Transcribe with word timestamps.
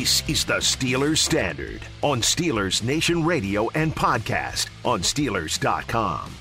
This 0.00 0.22
is 0.30 0.46
the 0.46 0.54
Steelers 0.54 1.18
Standard 1.18 1.82
on 2.00 2.22
Steelers 2.22 2.82
Nation 2.82 3.22
Radio 3.22 3.68
and 3.74 3.94
podcast 3.94 4.68
on 4.82 5.00
Steelers.com. 5.00 6.32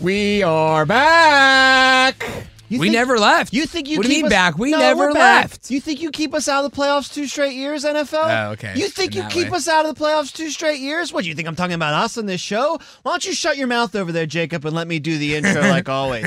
We 0.00 0.40
are 0.44 0.86
back. 0.86 2.24
You 2.68 2.78
we 2.78 2.86
think- 2.86 2.92
never 2.92 3.18
left. 3.18 3.52
You 3.52 3.66
think 3.66 3.88
you 3.88 3.96
What 3.96 4.06
keep 4.06 4.16
mean 4.18 4.26
us- 4.26 4.30
back? 4.30 4.56
We 4.58 4.70
No, 4.70 4.78
never 4.78 5.08
we're 5.08 5.12
back. 5.12 5.42
left. 5.50 5.72
You 5.72 5.80
think 5.80 6.00
you 6.00 6.12
keep 6.12 6.32
us 6.32 6.46
out 6.46 6.64
of 6.64 6.70
the 6.70 6.76
playoffs 6.76 7.12
two 7.12 7.26
straight 7.26 7.54
years, 7.56 7.84
NFL? 7.84 8.22
Oh, 8.48 8.50
okay. 8.52 8.74
You 8.76 8.86
think 8.88 9.16
In 9.16 9.24
you 9.24 9.28
keep 9.28 9.50
way. 9.50 9.56
us 9.56 9.66
out 9.66 9.84
of 9.84 9.92
the 9.96 10.00
playoffs 10.00 10.32
two 10.32 10.50
straight 10.50 10.78
years? 10.78 11.12
What 11.12 11.24
do 11.24 11.28
you 11.30 11.34
think 11.34 11.48
I'm 11.48 11.56
talking 11.56 11.74
about 11.74 11.94
us 11.94 12.16
on 12.16 12.26
this 12.26 12.40
show? 12.40 12.78
Why 13.02 13.10
don't 13.10 13.24
you 13.24 13.34
shut 13.34 13.56
your 13.56 13.66
mouth 13.66 13.96
over 13.96 14.12
there, 14.12 14.26
Jacob, 14.26 14.64
and 14.64 14.76
let 14.76 14.86
me 14.86 15.00
do 15.00 15.18
the 15.18 15.34
intro 15.34 15.62
like 15.62 15.88
always? 15.88 16.24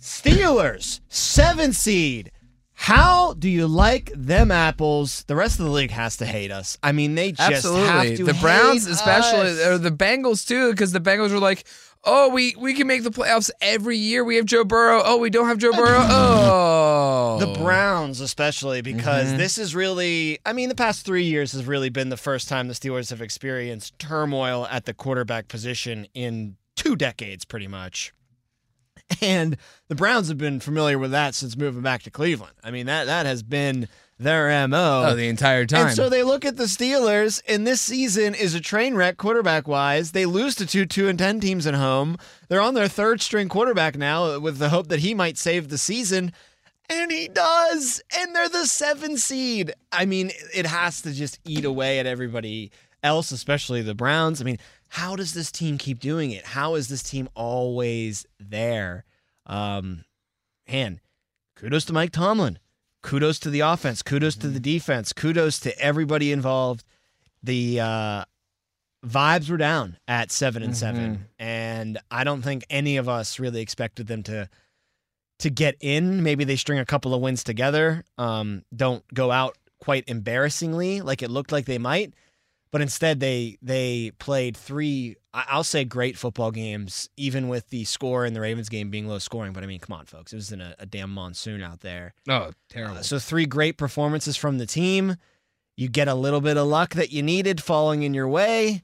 Steelers, 0.00 1.00
seven 1.08 1.72
seed. 1.72 2.30
How 2.82 3.34
do 3.34 3.48
you 3.48 3.68
like 3.68 4.10
them 4.16 4.50
apples? 4.50 5.22
The 5.28 5.36
rest 5.36 5.60
of 5.60 5.66
the 5.66 5.70
league 5.70 5.92
has 5.92 6.16
to 6.16 6.26
hate 6.26 6.50
us. 6.50 6.76
I 6.82 6.90
mean, 6.90 7.14
they 7.14 7.30
just 7.30 7.48
Absolutely. 7.52 7.86
have 7.88 8.16
to 8.16 8.24
the 8.24 8.34
Browns, 8.34 8.86
especially, 8.86 9.50
us. 9.50 9.66
or 9.66 9.78
the 9.78 9.90
Bengals 9.92 10.44
too, 10.46 10.72
because 10.72 10.90
the 10.90 10.98
Bengals 11.00 11.30
were 11.30 11.38
like, 11.38 11.64
"Oh, 12.02 12.28
we 12.30 12.56
we 12.58 12.74
can 12.74 12.88
make 12.88 13.04
the 13.04 13.10
playoffs 13.12 13.50
every 13.60 13.96
year. 13.96 14.24
We 14.24 14.34
have 14.34 14.46
Joe 14.46 14.64
Burrow. 14.64 15.00
Oh, 15.04 15.18
we 15.18 15.30
don't 15.30 15.46
have 15.46 15.58
Joe 15.58 15.72
Burrow. 15.72 16.00
Oh, 16.10 17.38
The 17.38 17.58
Browns, 17.58 18.20
especially 18.20 18.82
because 18.82 19.28
Mm-hmm. 19.28 19.38
this 19.38 19.58
is 19.58 19.74
really, 19.76 20.38
I 20.44 20.52
mean, 20.52 20.68
the 20.68 20.74
past 20.74 21.04
three 21.06 21.22
years 21.24 21.52
has 21.52 21.64
really 21.64 21.88
been 21.88 22.08
the 22.08 22.16
first 22.16 22.48
time 22.48 22.66
the 22.68 22.74
Steelers 22.74 23.10
have 23.10 23.22
experienced 23.22 23.96
turmoil 24.00 24.66
at 24.70 24.86
the 24.86 24.92
quarterback 24.94 25.46
position 25.48 26.06
in 26.14 26.56
two 26.76 26.96
decades, 26.96 27.44
pretty 27.44 27.68
much. 27.68 28.12
And 29.22 29.56
the 29.88 29.94
Browns 29.94 30.28
have 30.28 30.38
been 30.38 30.60
familiar 30.60 30.98
with 30.98 31.10
that 31.12 31.34
since 31.34 31.56
moving 31.56 31.82
back 31.82 32.02
to 32.04 32.10
Cleveland. 32.10 32.54
I 32.64 32.70
mean, 32.70 32.86
that 32.86 33.04
that 33.04 33.26
has 33.26 33.42
been 33.42 33.88
their 34.18 34.66
MO. 34.68 35.04
Oh, 35.06 35.14
the 35.14 35.28
entire 35.28 35.66
time. 35.66 35.88
And 35.88 35.96
so 35.96 36.08
they 36.08 36.22
look 36.22 36.44
at 36.44 36.56
the 36.56 36.64
Steelers, 36.64 37.42
and 37.48 37.66
this 37.66 37.80
season 37.80 38.34
is 38.34 38.54
a 38.54 38.60
train 38.60 38.94
wreck 38.94 39.16
quarterback 39.16 39.66
wise. 39.68 40.12
They 40.12 40.26
lose 40.26 40.54
to 40.56 40.66
two 40.66 40.86
two 40.86 41.08
and 41.08 41.18
ten 41.18 41.40
teams 41.40 41.66
at 41.66 41.74
home. 41.74 42.16
They're 42.48 42.60
on 42.60 42.74
their 42.74 42.88
third 42.88 43.20
string 43.20 43.48
quarterback 43.48 43.96
now, 43.96 44.38
with 44.38 44.58
the 44.58 44.68
hope 44.70 44.88
that 44.88 45.00
he 45.00 45.14
might 45.14 45.38
save 45.38 45.68
the 45.68 45.78
season. 45.78 46.32
And 46.88 47.10
he 47.10 47.28
does. 47.28 48.02
And 48.18 48.34
they're 48.34 48.48
the 48.48 48.66
seven 48.66 49.16
seed. 49.16 49.72
I 49.92 50.04
mean, 50.04 50.30
it 50.54 50.66
has 50.66 51.00
to 51.02 51.12
just 51.12 51.38
eat 51.44 51.64
away 51.64 51.98
at 51.98 52.06
everybody 52.06 52.70
else, 53.02 53.30
especially 53.30 53.82
the 53.82 53.94
Browns. 53.94 54.40
I 54.40 54.44
mean, 54.44 54.58
how 54.92 55.16
does 55.16 55.32
this 55.32 55.50
team 55.50 55.78
keep 55.78 56.00
doing 56.00 56.32
it? 56.32 56.44
How 56.44 56.74
is 56.74 56.88
this 56.88 57.02
team 57.02 57.26
always 57.34 58.26
there? 58.38 59.06
Um, 59.46 60.04
man, 60.70 61.00
kudos 61.56 61.86
to 61.86 61.94
Mike 61.94 62.12
Tomlin. 62.12 62.58
Kudos 63.02 63.38
to 63.38 63.48
the 63.48 63.60
offense. 63.60 64.02
Kudos 64.02 64.36
to 64.36 64.48
the 64.48 64.60
defense. 64.60 65.14
Kudos 65.14 65.58
to 65.60 65.76
everybody 65.78 66.30
involved. 66.30 66.84
The 67.42 67.80
uh, 67.80 68.24
vibes 69.02 69.48
were 69.48 69.56
down 69.56 69.96
at 70.06 70.30
7 70.30 70.62
and 70.62 70.76
7 70.76 71.26
and 71.38 71.98
I 72.10 72.22
don't 72.22 72.42
think 72.42 72.66
any 72.68 72.98
of 72.98 73.08
us 73.08 73.38
really 73.38 73.62
expected 73.62 74.08
them 74.08 74.22
to 74.24 74.50
to 75.38 75.48
get 75.48 75.74
in. 75.80 76.22
Maybe 76.22 76.44
they 76.44 76.56
string 76.56 76.78
a 76.78 76.84
couple 76.84 77.14
of 77.14 77.22
wins 77.22 77.42
together. 77.42 78.04
Um, 78.18 78.62
don't 78.76 79.02
go 79.14 79.30
out 79.30 79.56
quite 79.80 80.04
embarrassingly 80.06 81.00
like 81.00 81.22
it 81.22 81.30
looked 81.30 81.50
like 81.50 81.64
they 81.64 81.78
might, 81.78 82.12
but 82.72 82.80
instead 82.80 83.20
they 83.20 83.58
they 83.62 84.10
played 84.18 84.56
three. 84.56 85.16
I'll 85.34 85.62
say 85.62 85.84
great 85.84 86.18
football 86.18 86.50
games, 86.50 87.08
even 87.16 87.48
with 87.48 87.68
the 87.68 87.84
score 87.84 88.26
in 88.26 88.34
the 88.34 88.40
Ravens 88.40 88.68
game 88.68 88.90
being 88.90 89.06
low 89.06 89.18
scoring. 89.18 89.52
But 89.52 89.62
I 89.62 89.66
mean, 89.66 89.78
come 89.78 89.96
on, 89.96 90.06
folks, 90.06 90.32
it 90.32 90.36
was 90.36 90.50
in 90.50 90.60
a, 90.60 90.74
a 90.78 90.86
damn 90.86 91.12
monsoon 91.14 91.62
out 91.62 91.80
there. 91.80 92.14
oh, 92.28 92.50
terrible. 92.68 92.98
Uh, 92.98 93.02
so 93.02 93.18
three 93.18 93.46
great 93.46 93.78
performances 93.78 94.36
from 94.36 94.58
the 94.58 94.66
team. 94.66 95.16
You 95.76 95.88
get 95.88 96.08
a 96.08 96.14
little 96.14 96.40
bit 96.40 96.56
of 96.56 96.66
luck 96.66 96.94
that 96.94 97.12
you 97.12 97.22
needed 97.22 97.62
falling 97.62 98.02
in 98.02 98.12
your 98.14 98.28
way, 98.28 98.82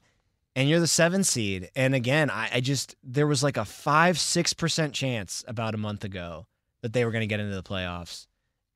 and 0.55 0.69
you're 0.69 0.79
the 0.79 0.87
seven 0.87 1.23
seed. 1.23 1.69
And 1.75 1.93
again, 1.93 2.29
I, 2.29 2.49
I 2.55 2.59
just 2.61 2.95
there 3.03 3.27
was 3.27 3.43
like 3.43 3.57
a 3.57 3.65
five 3.65 4.19
six 4.19 4.53
percent 4.53 4.93
chance 4.93 5.43
about 5.47 5.75
a 5.75 5.77
month 5.77 6.03
ago 6.03 6.45
that 6.81 6.93
they 6.93 7.05
were 7.05 7.11
going 7.11 7.21
to 7.21 7.27
get 7.27 7.39
into 7.39 7.55
the 7.55 7.63
playoffs, 7.63 8.27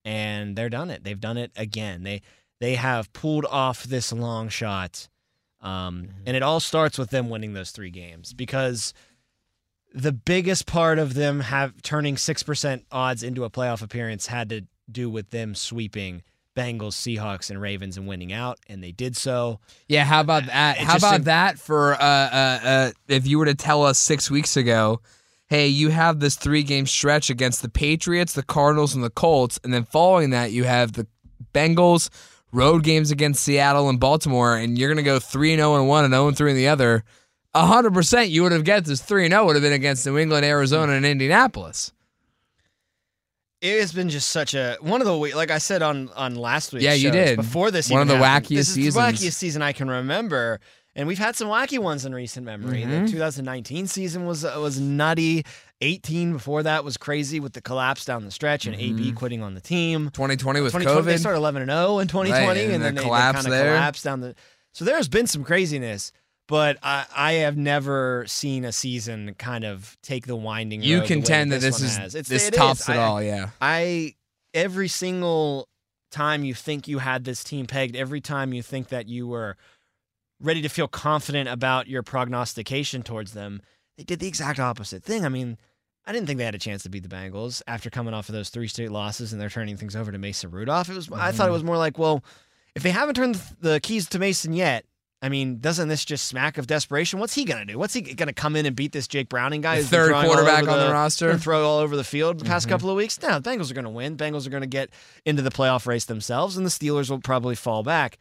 and 0.05 0.55
they're 0.55 0.69
done 0.69 0.89
it. 0.89 1.03
They've 1.03 1.19
done 1.19 1.37
it 1.37 1.51
again. 1.55 2.03
They 2.03 2.23
they 2.59 2.75
have 2.75 3.11
pulled 3.13 3.45
off 3.45 3.83
this 3.83 4.11
long 4.13 4.49
shot, 4.49 5.07
um, 5.61 6.09
and 6.25 6.35
it 6.37 6.43
all 6.43 6.59
starts 6.59 6.97
with 6.97 7.09
them 7.09 7.29
winning 7.29 7.53
those 7.53 7.71
three 7.71 7.89
games 7.91 8.33
because 8.33 8.93
the 9.93 10.11
biggest 10.11 10.65
part 10.65 10.97
of 10.99 11.13
them 11.13 11.41
have 11.41 11.81
turning 11.83 12.15
6% 12.15 12.83
odds 12.91 13.21
into 13.23 13.43
a 13.43 13.49
playoff 13.49 13.81
appearance 13.83 14.27
had 14.27 14.49
to 14.49 14.61
do 14.91 15.09
with 15.09 15.29
them 15.29 15.53
sweeping 15.55 16.23
Bengals, 16.55 16.93
Seahawks, 16.93 17.49
and 17.49 17.59
Ravens 17.59 17.97
and 17.97 18.07
winning 18.07 18.31
out, 18.31 18.59
and 18.67 18.83
they 18.83 18.91
did 18.91 19.17
so. 19.17 19.59
yeah, 19.87 20.03
how 20.03 20.21
about 20.21 20.45
that? 20.45 20.77
It 20.77 20.83
How 20.83 20.97
about 20.97 21.13
seemed- 21.13 21.25
that 21.25 21.57
for 21.59 21.93
uh, 21.93 21.97
uh, 21.99 22.59
uh, 22.63 22.91
if 23.07 23.25
you 23.27 23.39
were 23.39 23.45
to 23.45 23.55
tell 23.55 23.83
us 23.83 23.97
six 23.97 24.29
weeks 24.29 24.55
ago, 24.55 25.01
hey, 25.47 25.67
you 25.67 25.89
have 25.89 26.19
this 26.19 26.35
three 26.35 26.61
game 26.63 26.85
stretch 26.85 27.29
against 27.31 27.61
the 27.63 27.69
Patriots, 27.69 28.33
the 28.33 28.43
Cardinals, 28.43 28.93
and 28.93 29.03
the 29.03 29.09
Colts, 29.09 29.59
and 29.63 29.73
then 29.73 29.83
following 29.83 30.29
that, 30.29 30.51
you 30.51 30.63
have 30.63 30.93
the 30.93 31.07
Bengals, 31.55 32.09
road 32.53 32.83
games 32.83 33.11
against 33.11 33.43
Seattle 33.43 33.89
and 33.89 33.99
Baltimore, 33.99 34.55
and 34.55 34.77
you're 34.77 34.87
going 34.89 35.03
to 35.03 35.03
go 35.03 35.19
3 35.19 35.55
0 35.55 35.75
and 35.75 35.87
1 35.87 36.05
and 36.05 36.13
0 36.13 36.27
and 36.29 36.37
3 36.37 36.51
in 36.51 36.57
the 36.57 36.67
other. 36.69 37.03
100% 37.55 38.29
you 38.29 38.41
would 38.43 38.51
have 38.51 38.63
guessed 38.63 38.85
this 38.85 39.01
3 39.01 39.27
0 39.29 39.45
would 39.45 39.55
have 39.55 39.63
been 39.63 39.73
against 39.73 40.05
New 40.05 40.17
England, 40.17 40.45
Arizona, 40.45 40.93
and 40.93 41.05
Indianapolis. 41.05 41.91
It 43.61 43.79
has 43.79 43.93
been 43.93 44.09
just 44.09 44.29
such 44.31 44.53
a 44.55 44.75
one 44.81 44.99
of 44.99 45.07
the 45.07 45.13
like 45.13 45.49
I 45.49 45.57
said 45.57 45.81
on 45.81 46.09
on 46.15 46.35
last 46.35 46.73
week. 46.73 46.83
Yeah, 46.83 46.93
you 46.93 47.11
did. 47.11 47.37
before 47.37 47.71
this 47.71 47.89
One 47.89 48.01
of 48.01 48.09
the 48.09 48.17
happened, 48.17 48.47
wackiest 48.47 48.55
this 48.57 48.67
is 48.69 48.73
seasons. 48.75 48.95
the 48.95 48.99
wackiest 49.27 49.33
season 49.35 49.61
I 49.61 49.71
can 49.71 49.89
remember, 49.89 50.59
and 50.97 51.07
we've 51.07 51.17
had 51.17 51.37
some 51.37 51.47
wacky 51.47 51.79
ones 51.79 52.05
in 52.05 52.13
recent 52.13 52.45
memory. 52.45 52.81
Mm-hmm. 52.81 53.05
The 53.05 53.11
2019 53.11 53.87
season 53.87 54.25
was 54.25 54.43
was 54.43 54.81
nutty. 54.81 55.45
18 55.83 56.33
before 56.33 56.63
that 56.63 56.83
was 56.83 56.97
crazy 56.97 57.39
with 57.39 57.53
the 57.53 57.61
collapse 57.61 58.05
down 58.05 58.25
the 58.25 58.31
stretch 58.31 58.65
and 58.65 58.75
AB 58.75 58.93
mm-hmm. 58.93 59.15
quitting 59.15 59.43
on 59.43 59.53
the 59.53 59.61
team. 59.61 60.09
2020 60.11 60.61
with 60.61 60.71
2020 60.71 61.05
they 61.05 61.15
COVID. 61.15 61.19
started 61.19 61.37
11 61.37 61.61
and 61.63 61.71
0 61.71 61.99
in 61.99 62.07
2020 62.07 62.47
Right, 62.47 62.57
and 62.57 62.73
and, 62.73 62.81
the 62.81 62.85
then 62.85 62.95
they, 62.95 63.01
collapse 63.01 63.35
kind 63.35 63.47
of 63.47 63.51
there. 63.51 63.75
collapsed 63.75 64.03
down 64.03 64.21
the 64.21 64.35
so 64.73 64.85
there's 64.85 65.07
been 65.07 65.27
some 65.27 65.43
craziness 65.43 66.11
but 66.47 66.77
I, 66.83 67.05
I 67.15 67.31
have 67.33 67.57
never 67.57 68.25
seen 68.27 68.65
a 68.65 68.71
season 68.71 69.33
kind 69.37 69.63
of 69.63 69.97
take 70.03 70.27
the 70.27 70.35
winding 70.35 70.81
you 70.81 71.01
the 71.01 71.07
contend 71.07 71.51
that 71.51 71.61
this 71.61 71.81
one 71.81 72.05
is. 72.05 72.13
This 72.13 72.47
it 72.47 72.53
tops 72.53 72.81
is. 72.81 72.89
it 72.89 72.93
I- 72.93 72.97
all, 72.97 73.23
yeah. 73.23 73.49
I 73.61 74.15
every 74.53 74.87
single 74.87 75.67
time 76.11 76.43
you 76.43 76.53
think 76.53 76.87
you 76.87 76.99
had 76.99 77.23
this 77.23 77.43
team 77.43 77.65
pegged 77.65 77.95
every 77.95 78.21
time 78.21 78.53
you 78.53 78.61
think 78.61 78.89
that 78.89 79.07
you 79.07 79.25
were 79.27 79.57
ready 80.39 80.61
to 80.61 80.69
feel 80.69 80.87
confident 80.87 81.49
about 81.49 81.87
your 81.87 82.03
prognostication 82.03 83.01
towards 83.01 83.33
them 83.33 83.61
they 83.97 84.03
did 84.03 84.19
the 84.19 84.27
exact 84.27 84.59
opposite 84.59 85.03
thing 85.03 85.25
I 85.25 85.29
mean 85.29 85.57
I 86.05 86.11
didn't 86.11 86.27
think 86.27 86.37
they 86.37 86.45
had 86.45 86.55
a 86.55 86.59
chance 86.59 86.83
to 86.83 86.89
beat 86.89 87.03
the 87.03 87.09
Bengals 87.15 87.61
after 87.67 87.89
coming 87.89 88.13
off 88.13 88.27
of 88.29 88.33
those 88.33 88.49
three 88.49 88.67
straight 88.67 88.91
losses 88.91 89.31
and 89.31 89.41
they're 89.41 89.49
turning 89.49 89.77
things 89.77 89.95
over 89.95 90.11
to 90.11 90.17
Mason 90.17 90.51
Rudolph. 90.51 90.89
It 90.89 90.95
was 90.95 91.09
I 91.11 91.31
thought 91.31 91.45
it 91.45 91.47
Mm-hmm. 91.47 91.53
was 91.53 91.63
more 91.63 91.77
like, 91.77 91.97
well, 91.97 92.23
if 92.75 92.83
they 92.83 92.89
haven't 92.91 93.15
turned 93.15 93.35
the 93.61 93.79
keys 93.79 94.09
to 94.09 94.19
Mason 94.19 94.51
yet, 94.53 94.85
I 95.21 95.29
mean, 95.29 95.59
doesn't 95.59 95.87
this 95.87 96.03
just 96.03 96.25
smack 96.25 96.57
of 96.57 96.67
desperation? 96.67 97.17
What's 97.21 97.33
he 97.33 97.45
gonna 97.45 97.63
do? 97.63 97.77
What's 97.79 97.93
he 97.93 98.01
gonna 98.01 98.33
come 98.33 98.57
in 98.57 98.65
and 98.65 98.75
beat 98.75 98.91
this 98.91 99.07
Jake 99.07 99.29
Browning 99.29 99.61
guy? 99.61 99.79
The 99.79 99.87
third 99.87 100.11
quarterback 100.13 100.67
on 100.67 100.79
the 100.85 100.91
roster? 100.91 101.37
throw 101.37 101.65
all 101.65 101.79
over 101.79 101.95
the 101.95 102.03
field 102.03 102.39
the 102.39 102.43
Mm-hmm. 102.43 102.51
past 102.51 102.67
couple 102.67 102.89
of 102.89 102.97
weeks? 102.97 103.21
Now 103.21 103.39
the 103.39 103.49
Bengals 103.49 103.71
are 103.71 103.73
gonna 103.73 103.89
win. 103.89 104.17
Bengals 104.17 104.45
are 104.45 104.49
gonna 104.49 104.67
get 104.67 104.89
into 105.25 105.41
the 105.41 105.51
playoff 105.51 105.87
race 105.87 106.03
themselves, 106.03 106.57
and 106.57 106.65
the 106.65 106.69
Steelers 106.69 107.09
will 107.09 107.21
probably 107.21 107.55
fall 107.55 107.83
back. 107.83 108.17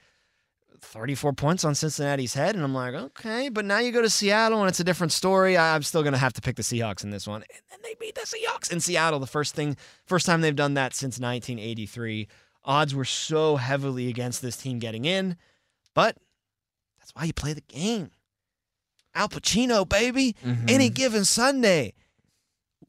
34 0.82 1.32
points 1.32 1.65
on 1.65 1.75
Cincinnati's 1.75 2.34
head, 2.34 2.54
and 2.54 2.65
I'm 2.65 2.75
like, 2.75 2.94
okay, 2.94 3.48
but 3.48 3.65
now 3.65 3.78
you 3.78 3.93
go 3.93 4.03
to 4.03 4.10
Seattle 4.10 4.60
and 4.60 4.69
it's 4.69 4.81
a 4.81 4.84
different 4.84 5.12
story. 5.12 5.56
I- 5.56 5.75
I'm 5.75 5.82
still 5.82 6.02
gonna 6.02 6.19
have 6.19 6.32
to 6.34 6.40
pick 6.40 6.56
the 6.56 6.62
Seahawks 6.62 7.05
in 7.05 7.11
this 7.11 7.26
one, 7.26 7.43
and 7.43 7.62
then 7.70 7.79
they 7.82 7.94
beat 8.00 8.14
the 8.14 8.23
Seahawks 8.23 8.70
in 8.70 8.81
Seattle. 8.81 9.19
The 9.20 9.26
first 9.26 9.55
thing, 9.55 9.76
first 10.06 10.26
time 10.26 10.40
they've 10.40 10.55
done 10.55 10.75
that 10.75 10.94
since 10.94 11.19
1983. 11.19 12.29
Odds 12.64 12.94
were 12.94 13.05
so 13.05 13.56
heavily 13.56 14.08
against 14.08 14.43
this 14.43 14.56
team 14.56 14.79
getting 14.79 15.05
in, 15.05 15.37
but 15.94 16.17
that's 17.00 17.12
why 17.14 17.25
you 17.25 17.32
play 17.32 17.52
the 17.52 17.61
game. 17.62 18.11
Al 19.14 19.29
Pacino, 19.29 19.88
baby, 19.88 20.34
Mm-hmm. 20.44 20.67
any 20.69 20.88
given 20.88 21.25
Sunday. 21.25 21.94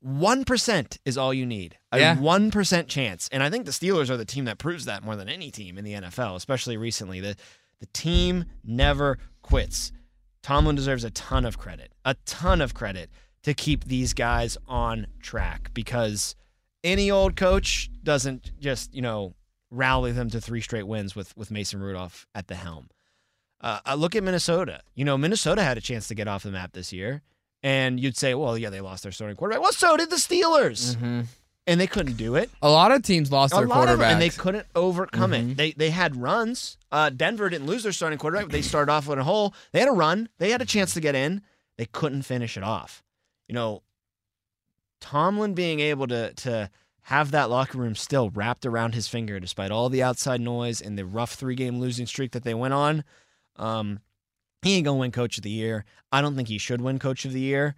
1% 0.06 0.98
is 1.06 1.18
all 1.18 1.34
you 1.34 1.45
need. 1.45 1.78
A 1.92 2.00
Yeah. 2.00 2.16
1% 2.18 2.88
chance. 2.88 3.30
And 3.31 3.42
I 3.42 3.50
think 3.50 3.66
the 3.66 3.72
Steelers 3.72 4.10
are 4.10 4.18
the 4.18 4.25
team 4.25 4.45
that 4.45 4.57
proves 4.57 4.86
that 4.86 5.04
more 5.04 5.16
than 5.16 5.30
any 5.30 5.50
team 5.50 5.78
in 5.78 5.86
the 5.86 5.94
NFL, 5.94 6.36
especially 6.36 6.75
recently. 6.78 7.19
The, 7.22 7.36
the 7.83 7.88
team 7.88 8.45
never 8.63 9.18
quits. 9.41 9.91
Tomlin 10.41 10.77
deserves 10.77 11.03
a 11.03 11.09
ton 11.09 11.44
of 11.44 11.57
credit, 11.57 11.91
a 12.06 12.15
ton 12.25 12.62
of 12.62 12.74
credit 12.74 13.09
to 13.41 13.53
keep 13.53 13.83
these 13.83 14.13
guys 14.13 14.57
on 14.69 15.06
track 15.21 15.69
because 15.74 16.33
any 16.81 17.12
old 17.12 17.35
coach 17.35 17.89
doesn't 18.01 18.57
just, 18.57 18.95
you 18.95 19.01
know, 19.01 19.33
rally 19.69 20.13
them 20.13 20.30
to 20.30 20.39
three 20.39 20.62
straight 20.62 20.88
wins 20.88 21.13
with, 21.13 21.35
with 21.35 21.51
Mason 21.51 21.81
Rudolph 21.81 22.25
at 22.33 22.47
the 22.47 22.56
helm. 22.56 22.88
Uh, 23.59 23.81
I 23.85 23.95
look 23.95 24.15
at 24.15 24.24
Minnesota. 24.24 24.80
You 24.95 25.03
know, 25.03 25.18
Minnesota 25.18 25.62
had 25.62 25.77
a 25.77 25.81
chance 25.81 26.07
to 26.07 26.15
get 26.15 26.30
off 26.30 26.44
the 26.44 26.51
map 26.51 26.71
this 26.71 26.94
year. 26.94 27.21
And 27.63 28.00
you'd 28.00 28.15
say, 28.15 28.33
well, 28.33 28.57
yeah, 28.57 28.69
they 28.69 28.80
lost 28.80 29.03
their 29.03 29.12
starting 29.12 29.35
quarterback. 29.35 29.62
Well, 29.62 29.74
so 29.74 29.97
did 29.97 30.09
the 30.09 30.15
Steelers. 30.15 30.95
Mm-hmm. 30.95 31.21
And 31.68 31.80
they 31.80 31.88
couldn't 31.88 32.18
do 32.18 32.36
it. 32.36 32.50
A 32.62 32.69
lot 32.69 32.92
of 32.92 33.04
teams 33.04 33.31
lost 33.31 33.54
A 33.54 33.57
their 33.57 33.68
lot 33.68 33.88
of 33.88 33.98
them, 33.98 34.00
quarterbacks. 34.07 34.12
and 34.12 34.21
they 34.21 34.30
couldn't 34.30 34.68
overcome 34.75 35.31
Mhm. 35.31 35.51
it. 35.51 35.57
They 35.57 35.71
they 35.71 35.89
had 35.92 36.15
runs. 36.15 36.77
Uh, 36.92 37.10
Denver 37.10 37.50
didn't 37.50 37.68
lose 37.68 37.83
their 37.83 37.92
starting 37.92 38.19
quarterback. 38.19 38.50
They 38.50 38.62
started 38.62 38.92
off 38.92 39.07
with 39.07 39.19
a 39.19 39.24
hole. 39.24 39.54
They 39.71 39.80
had 39.80 39.88
a 39.89 39.94
run. 39.94 40.30
They 40.39 40.51
had 40.51 40.62
a 40.62 40.65
chance 40.65 40.94
to 40.94 41.01
get 41.01 41.15
in. 41.15 41.42
They 41.77 41.86
couldn't 41.86 42.24
finish 42.24 42.56
it 42.57 42.63
off. 42.63 43.01
You 43.48 43.56
know, 43.56 43.81
Tomlin 45.00 45.54
being 45.54 45.80
able 45.80 46.07
to 46.07 46.33
to 46.33 46.69
have 47.07 47.31
that 47.31 47.50
locker 47.50 47.77
room 47.77 47.95
still 47.95 48.30
wrapped 48.30 48.66
around 48.66 48.94
his 48.95 49.07
finger, 49.09 49.39
despite 49.39 49.71
all 49.71 49.89
the 49.89 50.01
outside 50.04 50.39
noise 50.39 50.80
and 50.81 50.98
the 50.98 51.06
rough 51.06 51.33
three 51.33 51.56
game 51.56 51.80
losing 51.80 52.06
streak 52.06 52.31
that 52.31 52.44
they 52.44 52.54
went 52.54 52.74
on. 52.74 53.04
Um, 53.57 54.00
he 54.62 54.75
ain't 54.75 54.86
gonna 54.86 54.98
win 55.00 55.12
Coach 55.12 55.38
of 55.38 55.44
the 55.44 55.50
Year. 55.50 55.83
I 56.12 56.21
don't 56.21 56.36
think 56.36 56.48
he 56.48 56.57
should 56.57 56.80
win 56.80 57.00
Coach 57.00 57.25
of 57.25 57.33
the 57.33 57.42
Year, 57.42 57.75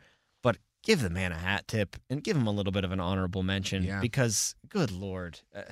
give 0.85 1.01
the 1.01 1.09
man 1.09 1.33
a 1.33 1.37
hat 1.37 1.67
tip 1.67 1.97
and 2.09 2.23
give 2.23 2.37
him 2.37 2.47
a 2.47 2.51
little 2.51 2.71
bit 2.71 2.85
of 2.85 2.91
an 2.93 3.01
honorable 3.01 3.43
mention 3.43 3.83
Yeah. 3.83 3.99
because, 3.99 4.55
good 4.69 4.91
lord, 4.91 5.41
uh, 5.53 5.63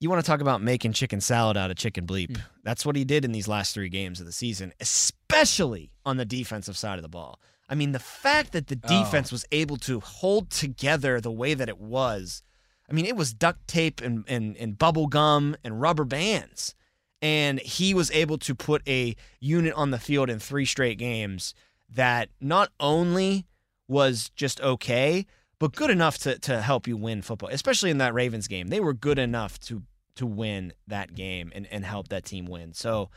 you 0.00 0.08
want 0.10 0.22
to 0.24 0.26
talk 0.30 0.40
about 0.40 0.62
making 0.62 0.92
chicken 0.92 1.20
salad 1.20 1.56
out 1.56 1.70
of 1.70 1.76
chicken 1.76 2.06
bleep? 2.06 2.28
Mm. 2.32 2.42
That's 2.62 2.84
what 2.84 2.94
he 2.94 3.04
did 3.04 3.24
in 3.24 3.32
these 3.32 3.48
last 3.48 3.74
three 3.74 3.88
games 3.88 4.20
of 4.20 4.26
the 4.26 4.32
season, 4.32 4.72
especially 4.80 5.90
on 6.04 6.16
the 6.18 6.24
defensive 6.24 6.76
side 6.76 6.98
of 6.98 7.02
the 7.02 7.08
ball. 7.08 7.40
I 7.68 7.74
mean, 7.74 7.92
the 7.92 7.98
fact 7.98 8.52
that 8.52 8.66
the 8.66 8.78
Oh. 8.84 8.88
defense 9.04 9.32
was 9.32 9.46
able 9.50 9.78
to 9.78 10.00
hold 10.00 10.50
together 10.50 11.20
the 11.20 11.32
way 11.32 11.54
that 11.54 11.68
it 11.68 11.78
was. 11.78 12.42
I 12.88 12.92
mean, 12.92 13.06
it 13.06 13.16
was 13.16 13.32
duct 13.32 13.66
tape 13.66 14.02
and, 14.02 14.24
and, 14.28 14.56
and 14.58 14.76
bubble 14.78 15.06
gum 15.06 15.56
and 15.64 15.80
rubber 15.80 16.04
bands. 16.04 16.74
And 17.22 17.58
he 17.60 17.94
was 17.94 18.10
able 18.10 18.36
to 18.38 18.54
put 18.54 18.86
a 18.86 19.16
unit 19.40 19.72
on 19.74 19.90
the 19.90 19.98
field 19.98 20.28
in 20.28 20.38
three 20.38 20.66
straight 20.66 20.98
games 20.98 21.54
that 21.88 22.28
not 22.38 22.70
only 22.78 23.46
was 23.88 24.30
just 24.36 24.60
okay, 24.60 25.26
but 25.58 25.74
good 25.74 25.90
enough 25.90 26.18
to, 26.18 26.38
to 26.40 26.60
help 26.60 26.86
you 26.86 26.96
win 26.96 27.22
football, 27.22 27.48
especially 27.50 27.90
in 27.90 27.98
that 27.98 28.14
Ravens 28.14 28.48
game. 28.48 28.68
They 28.68 28.80
were 28.80 28.94
good 28.94 29.18
enough 29.18 29.58
to 29.60 29.82
to 30.16 30.26
win 30.26 30.72
that 30.86 31.14
game 31.14 31.50
and, 31.54 31.66
and 31.72 31.84
help 31.84 32.06
that 32.08 32.24
team 32.24 32.46
win. 32.46 32.72
So, 32.72 33.10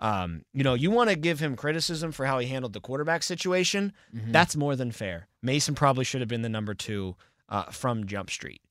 um, 0.00 0.42
you 0.54 0.64
know, 0.64 0.72
you 0.72 0.90
want 0.90 1.10
to 1.10 1.16
give 1.16 1.40
him 1.40 1.56
criticism 1.56 2.10
for 2.10 2.24
how 2.24 2.38
he 2.38 2.46
handled 2.46 2.72
the 2.72 2.80
quarterback 2.80 3.22
situation. 3.22 3.92
Mhm. 4.16 4.32
That's 4.32 4.56
more 4.56 4.74
than 4.74 4.90
fair. 4.90 5.28
Mason 5.42 5.74
probably 5.74 6.04
should 6.04 6.22
have 6.22 6.28
been 6.28 6.40
the 6.40 6.48
number 6.48 6.72
two 6.72 7.16
uh, 7.50 7.64
from 7.64 8.06
Jump 8.06 8.30
Street. 8.30 8.62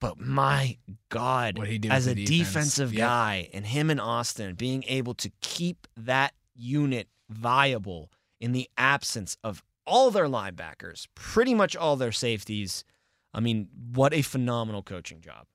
But 0.00 0.18
my 0.18 0.78
God, 1.08 1.58
What 1.58 1.68
he 1.68 1.78
did 1.78 1.90
as 1.92 2.06
a 2.06 2.14
defense. 2.14 2.28
defensive 2.48 2.92
Yep. 2.92 3.00
guy 3.08 3.50
and 3.52 3.66
him 3.66 3.88
and 3.90 4.00
Austin 4.00 4.54
being 4.54 4.84
able 4.88 5.14
to 5.14 5.30
keep 5.40 5.86
that 5.96 6.34
unit 6.54 7.08
viable 7.28 8.10
in 8.40 8.52
the 8.52 8.68
absence 8.76 9.36
of 9.44 9.62
all 9.86 10.10
their 10.10 10.26
linebackers, 10.26 11.06
pretty 11.14 11.54
much 11.54 11.76
all 11.76 11.96
their 11.96 12.12
safeties. 12.12 12.84
I 13.34 13.40
mean, 13.40 13.68
what 13.94 14.12
a 14.12 14.22
phenomenal 14.22 14.82
coaching 14.82 15.20
job. 15.20 15.46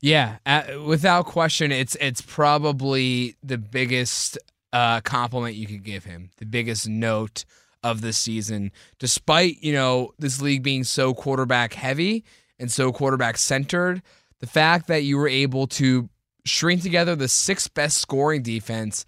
Yeah, 0.00 0.36
uh, 0.44 0.62
without 0.84 1.26
question, 1.26 1.72
it's 1.72 1.96
it's 2.00 2.20
probably 2.20 3.36
the 3.42 3.58
biggest 3.58 4.38
uh, 4.72 5.00
compliment 5.00 5.56
you 5.56 5.66
could 5.66 5.84
give 5.84 6.04
him, 6.04 6.30
the 6.36 6.46
biggest 6.46 6.88
note 6.88 7.44
of 7.82 8.02
the 8.02 8.12
season. 8.12 8.72
Despite 8.98 9.62
you 9.62 9.72
know 9.72 10.12
this 10.18 10.42
league 10.42 10.62
being 10.62 10.84
so 10.84 11.14
quarterback 11.14 11.72
heavy 11.72 12.24
and 12.58 12.70
so 12.70 12.92
quarterback 12.92 13.38
centered, 13.38 14.02
the 14.40 14.46
fact 14.46 14.86
that 14.88 15.02
you 15.02 15.16
were 15.16 15.28
able 15.28 15.66
to 15.68 16.08
string 16.44 16.78
together 16.78 17.16
the 17.16 17.28
sixth 17.28 17.72
best 17.74 17.96
scoring 17.96 18.42
defense 18.42 19.04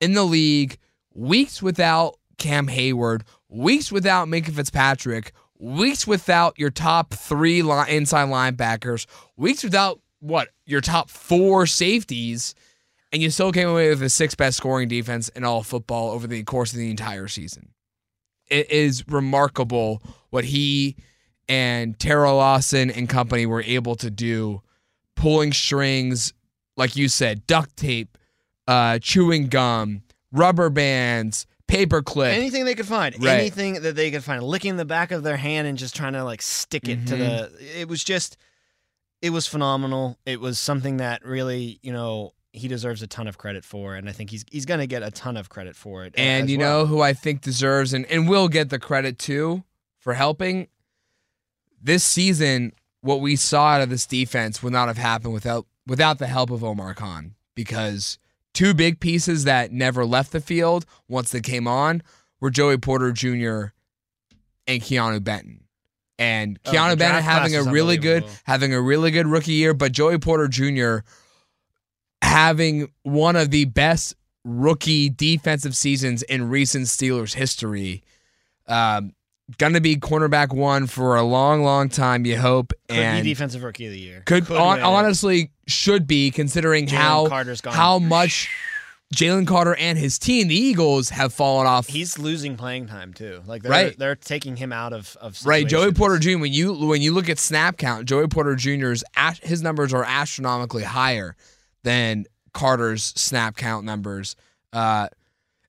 in 0.00 0.12
the 0.12 0.24
league, 0.24 0.76
weeks 1.14 1.62
without 1.62 2.18
Cam 2.38 2.68
Heyward, 2.68 3.22
weeks 3.48 3.92
without 3.92 4.28
Minkah 4.28 4.52
Fitzpatrick, 4.52 5.32
weeks 5.58 6.06
without 6.06 6.58
your 6.58 6.70
top 6.70 7.14
three 7.14 7.62
li- 7.62 7.84
inside 7.88 8.28
linebackers, 8.28 9.06
weeks 9.36 9.62
without 9.62 10.00
what 10.20 10.48
your 10.64 10.80
top 10.80 11.10
four 11.10 11.66
safeties, 11.66 12.54
and 13.12 13.22
you 13.22 13.30
still 13.30 13.52
came 13.52 13.68
away 13.68 13.88
with 13.88 14.00
the 14.00 14.10
sixth 14.10 14.36
best 14.36 14.56
scoring 14.56 14.88
defense 14.88 15.28
in 15.30 15.44
all 15.44 15.62
football 15.62 16.10
over 16.10 16.26
the 16.26 16.42
course 16.42 16.72
of 16.72 16.78
the 16.78 16.90
entire 16.90 17.28
season. 17.28 17.70
It 18.48 18.70
is 18.70 19.06
remarkable 19.08 20.02
what 20.30 20.44
he 20.44 20.96
and 21.48 21.96
Teryl 21.98 22.38
Austin 22.38 22.90
and 22.90 23.08
company 23.08 23.46
were 23.46 23.62
able 23.62 23.94
to 23.96 24.10
do, 24.10 24.62
pulling 25.14 25.52
strings, 25.52 26.32
like 26.76 26.96
you 26.96 27.08
said, 27.08 27.46
duct 27.46 27.76
tape, 27.76 28.18
uh, 28.66 28.98
chewing 28.98 29.46
gum, 29.46 30.02
rubber 30.32 30.70
bands, 30.70 31.46
paper 31.66 32.02
clip. 32.02 32.32
Anything 32.34 32.64
they 32.64 32.74
could 32.74 32.86
find, 32.86 33.14
Right. 33.22 33.40
anything 33.40 33.82
that 33.82 33.96
they 33.96 34.10
could 34.10 34.22
find, 34.24 34.42
licking 34.42 34.76
the 34.76 34.84
back 34.84 35.10
of 35.10 35.22
their 35.22 35.36
hand 35.36 35.66
and 35.66 35.76
just 35.76 35.94
trying 35.96 36.12
to 36.12 36.24
like 36.24 36.42
stick 36.42 36.88
it 36.88 37.06
to 37.08 37.14
Mhm. 37.14 37.18
the. 37.58 37.80
It 37.80 37.88
was 37.88 38.02
just, 38.04 38.36
it 39.22 39.30
was 39.30 39.46
phenomenal. 39.46 40.18
It 40.26 40.40
was 40.40 40.58
something 40.58 40.98
that 40.98 41.24
really, 41.24 41.78
you 41.82 41.92
know, 41.92 42.32
he 42.52 42.68
deserves 42.68 43.02
a 43.02 43.06
ton 43.06 43.26
of 43.26 43.36
credit 43.36 43.64
for, 43.64 43.94
and 43.96 44.08
I 44.08 44.12
think 44.12 44.30
he's 44.30 44.44
he's 44.50 44.64
going 44.64 44.80
to 44.80 44.86
get 44.86 45.02
a 45.02 45.10
ton 45.10 45.36
of 45.36 45.48
credit 45.50 45.76
for 45.76 46.04
it. 46.04 46.14
And 46.16 46.48
you 46.48 46.56
well. 46.58 46.80
know 46.82 46.86
who 46.86 47.02
I 47.02 47.12
think 47.12 47.42
deserves 47.42 47.92
and, 47.92 48.06
and 48.06 48.28
will 48.28 48.48
get 48.48 48.70
the 48.70 48.78
credit 48.78 49.18
too 49.18 49.62
for 49.98 50.14
helping? 50.14 50.68
This 51.82 52.02
season, 52.04 52.72
what 53.02 53.20
we 53.20 53.36
saw 53.36 53.68
out 53.68 53.82
of 53.82 53.90
this 53.90 54.06
defense 54.06 54.62
would 54.62 54.72
not 54.72 54.88
have 54.88 54.96
happened 54.98 55.34
without 55.34 55.66
without 55.86 56.18
the 56.18 56.26
help 56.26 56.50
of 56.50 56.64
Omar 56.64 56.94
Khan 56.94 57.34
because 57.54 58.18
two 58.56 58.72
big 58.72 58.98
pieces 59.00 59.44
that 59.44 59.70
never 59.70 60.06
left 60.06 60.32
the 60.32 60.40
field 60.40 60.86
once 61.08 61.30
they 61.30 61.42
came 61.42 61.68
on 61.68 62.02
were 62.40 62.48
Joey 62.48 62.78
Porter 62.78 63.12
Jr. 63.12 63.66
and 64.66 64.80
Keeanu 64.82 65.22
Benton. 65.22 65.64
And 66.18 66.58
Oh, 66.64 66.72
Keeanu 66.72 66.90
the 66.92 66.96
Benton 66.96 67.22
having 67.22 67.54
a 67.54 67.62
really 67.64 67.98
good 67.98 68.24
having 68.44 68.72
a 68.72 68.80
really 68.80 69.10
good 69.10 69.26
rookie 69.26 69.52
year, 69.52 69.74
but 69.74 69.92
Joey 69.92 70.18
Porter 70.18 70.48
Jr. 70.48 71.04
having 72.22 72.88
one 73.02 73.36
of 73.36 73.50
the 73.50 73.66
best 73.66 74.14
rookie 74.42 75.10
defensive 75.10 75.76
seasons 75.76 76.22
in 76.22 76.48
recent 76.48 76.86
Steelers 76.86 77.34
history. 77.34 78.02
Um, 78.66 79.12
gonna 79.58 79.80
be 79.80 79.96
cornerback 79.96 80.52
one 80.54 80.86
for 80.86 81.16
a 81.16 81.22
long, 81.22 81.62
long 81.62 81.88
time. 81.88 82.24
You 82.26 82.36
hope, 82.38 82.72
could 82.88 82.96
and 82.98 83.22
be 83.24 83.30
defensive 83.30 83.62
rookie 83.62 83.86
of 83.86 83.92
the 83.92 83.98
year. 84.00 84.22
could, 84.26 84.46
Could 84.46 84.56
it. 84.56 84.60
honestly 84.60 85.50
should 85.66 86.06
be 86.06 86.30
considering 86.30 86.86
how 86.88 87.26
Carter's 87.28 87.60
gone. 87.60 87.74
how 87.74 87.98
much 87.98 88.48
Jalen 89.14 89.46
Carter 89.46 89.76
and 89.76 89.96
his 89.96 90.18
team, 90.18 90.48
the 90.48 90.56
Eagles, 90.56 91.10
have 91.10 91.32
fallen 91.32 91.64
off. 91.66 91.86
he's 91.86 92.18
losing 92.18 92.56
playing 92.56 92.88
time 92.88 93.12
too. 93.14 93.40
Like 93.46 93.62
they're 93.62 93.70
Right. 93.70 93.98
they're 93.98 94.16
taking 94.16 94.56
him 94.56 94.72
out 94.72 94.92
of 94.92 95.16
of 95.20 95.38
Right, 95.46 95.66
Joey. 95.66 95.92
Porter 95.92 96.18
Jr. 96.18 96.38
When 96.38 96.52
you 96.52 96.72
when 96.74 97.00
you 97.02 97.12
look 97.14 97.28
at 97.28 97.38
snap 97.38 97.76
count, 97.76 98.06
Joey 98.08 98.26
Porter 98.26 98.56
Jr.'s 98.56 99.04
his 99.42 99.62
numbers 99.62 99.94
are 99.94 100.02
astronomically 100.04 100.82
higher 100.82 101.36
than 101.84 102.26
Carter's 102.52 103.04
snap 103.16 103.56
count 103.56 103.84
numbers. 103.84 104.34
Uh, 104.72 105.08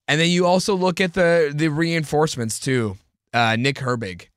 and 0.07 0.19
then 0.19 0.29
you 0.29 0.47
also 0.47 0.73
look 0.75 0.99
at 0.99 1.13
the 1.13 1.51
the 1.55 1.67
reinforcements 1.67 2.59
too. 2.59 2.97
Uh, 3.33 3.55
Nick 3.57 3.75
Herbig, 3.77 4.27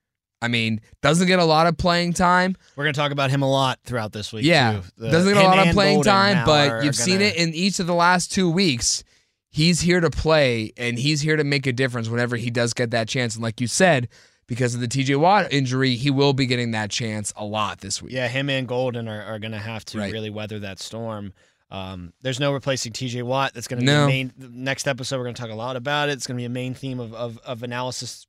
I 0.42 0.48
mean, 0.48 0.80
doesn't 1.02 1.26
get 1.26 1.38
a 1.38 1.44
lot 1.44 1.66
of 1.66 1.76
playing 1.76 2.12
time. 2.14 2.56
We're 2.76 2.84
gonna 2.84 2.92
talk 2.94 3.12
about 3.12 3.30
him 3.30 3.42
a 3.42 3.50
lot 3.50 3.78
throughout 3.84 4.12
this 4.12 4.32
week. 4.32 4.44
Yeah, 4.44 4.82
doesn't 4.98 5.32
get 5.34 5.42
a 5.42 5.46
lot 5.46 5.66
of 5.66 5.74
playing 5.74 6.02
time, 6.02 6.44
but 6.44 6.68
are- 6.70 6.82
you've 6.84 6.90
are 6.90 6.92
seen 6.94 7.16
gonna- 7.18 7.26
it 7.30 7.36
in 7.36 7.54
each 7.54 7.78
of 7.78 7.86
the 7.86 7.94
last 7.94 8.32
two 8.32 8.50
weeks. 8.50 9.04
He's 9.52 9.80
here 9.80 10.00
to 10.00 10.10
play, 10.10 10.72
and 10.76 10.98
he's 10.98 11.20
here 11.22 11.36
to 11.36 11.42
make 11.44 11.66
a 11.66 11.72
difference 11.72 12.08
whenever 12.08 12.36
he 12.36 12.50
does 12.50 12.72
get 12.72 12.90
that 12.92 13.08
chance. 13.08 13.34
And 13.34 13.42
like 13.42 13.60
you 13.60 13.66
said, 13.66 14.08
because 14.46 14.74
of 14.76 14.80
the 14.80 14.86
TJ 14.88 15.16
Watt 15.16 15.52
injury, 15.52 15.96
he 15.96 16.08
will 16.10 16.32
be 16.32 16.46
getting 16.46 16.70
that 16.70 16.90
chance 16.90 17.32
a 17.36 17.44
lot 17.44 17.80
this 17.80 18.00
week. 18.00 18.12
Yeah, 18.12 18.28
him 18.28 18.48
and 18.48 18.68
Golden 18.68 19.08
are, 19.08 19.22
are 19.24 19.38
going 19.40 19.50
to 19.52 19.58
have 19.58 19.84
to 19.86 19.98
Right. 19.98 20.12
really 20.12 20.30
weather 20.30 20.60
that 20.60 20.78
storm. 20.78 21.32
Um, 21.70 22.12
there's 22.22 22.38
no 22.40 22.52
replacing 22.52 22.92
TJ 22.92 23.22
Watt. 23.24 23.52
That's 23.54 23.66
going 23.68 23.80
to 23.80 23.84
No. 23.86 24.06
be 24.06 24.24
the 24.36 24.48
main. 24.48 24.64
Next 24.64 24.86
episode, 24.88 25.18
we're 25.18 25.24
going 25.24 25.34
to 25.36 25.40
talk 25.42 25.50
a 25.50 25.54
lot 25.54 25.74
about 25.76 26.08
it. 26.08 26.12
It's 26.12 26.26
going 26.28 26.36
to 26.36 26.40
be 26.40 26.46
a 26.46 26.48
main 26.48 26.74
theme 26.74 26.98
of, 27.00 27.12
of, 27.14 27.38
of 27.38 27.62
analysis 27.64 28.26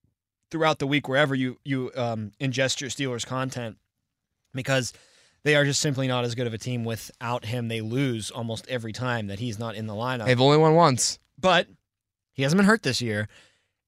throughout 0.52 0.80
the 0.80 0.88
week, 0.88 1.08
wherever 1.08 1.34
you 1.34 1.58
you 1.64 1.92
um, 1.96 2.32
ingest 2.40 2.82
your 2.82 2.90
Steelers 2.90 3.26
content, 3.26 3.78
because 4.54 4.94
they 5.44 5.56
are 5.56 5.66
just 5.66 5.80
simply 5.82 6.08
not 6.08 6.24
as 6.24 6.36
good 6.36 6.46
of 6.48 6.54
a 6.54 6.58
team 6.58 6.84
without 6.84 7.46
him. 7.46 7.68
They 7.68 7.82
lose 7.82 8.30
almost 8.30 8.68
every 8.68 8.94
time 8.94 9.28
that 9.28 9.40
he's 9.40 9.58
not 9.58 9.76
in 9.76 9.88
the 9.88 9.94
lineup. 9.94 10.26
They've 10.26 10.40
only 10.40 10.58
won 10.58 10.76
once. 10.76 11.18
but 11.40 11.68
he 12.34 12.44
hasn't 12.44 12.58
been 12.58 12.66
hurt 12.68 12.84
this 12.84 13.02
year, 13.02 13.28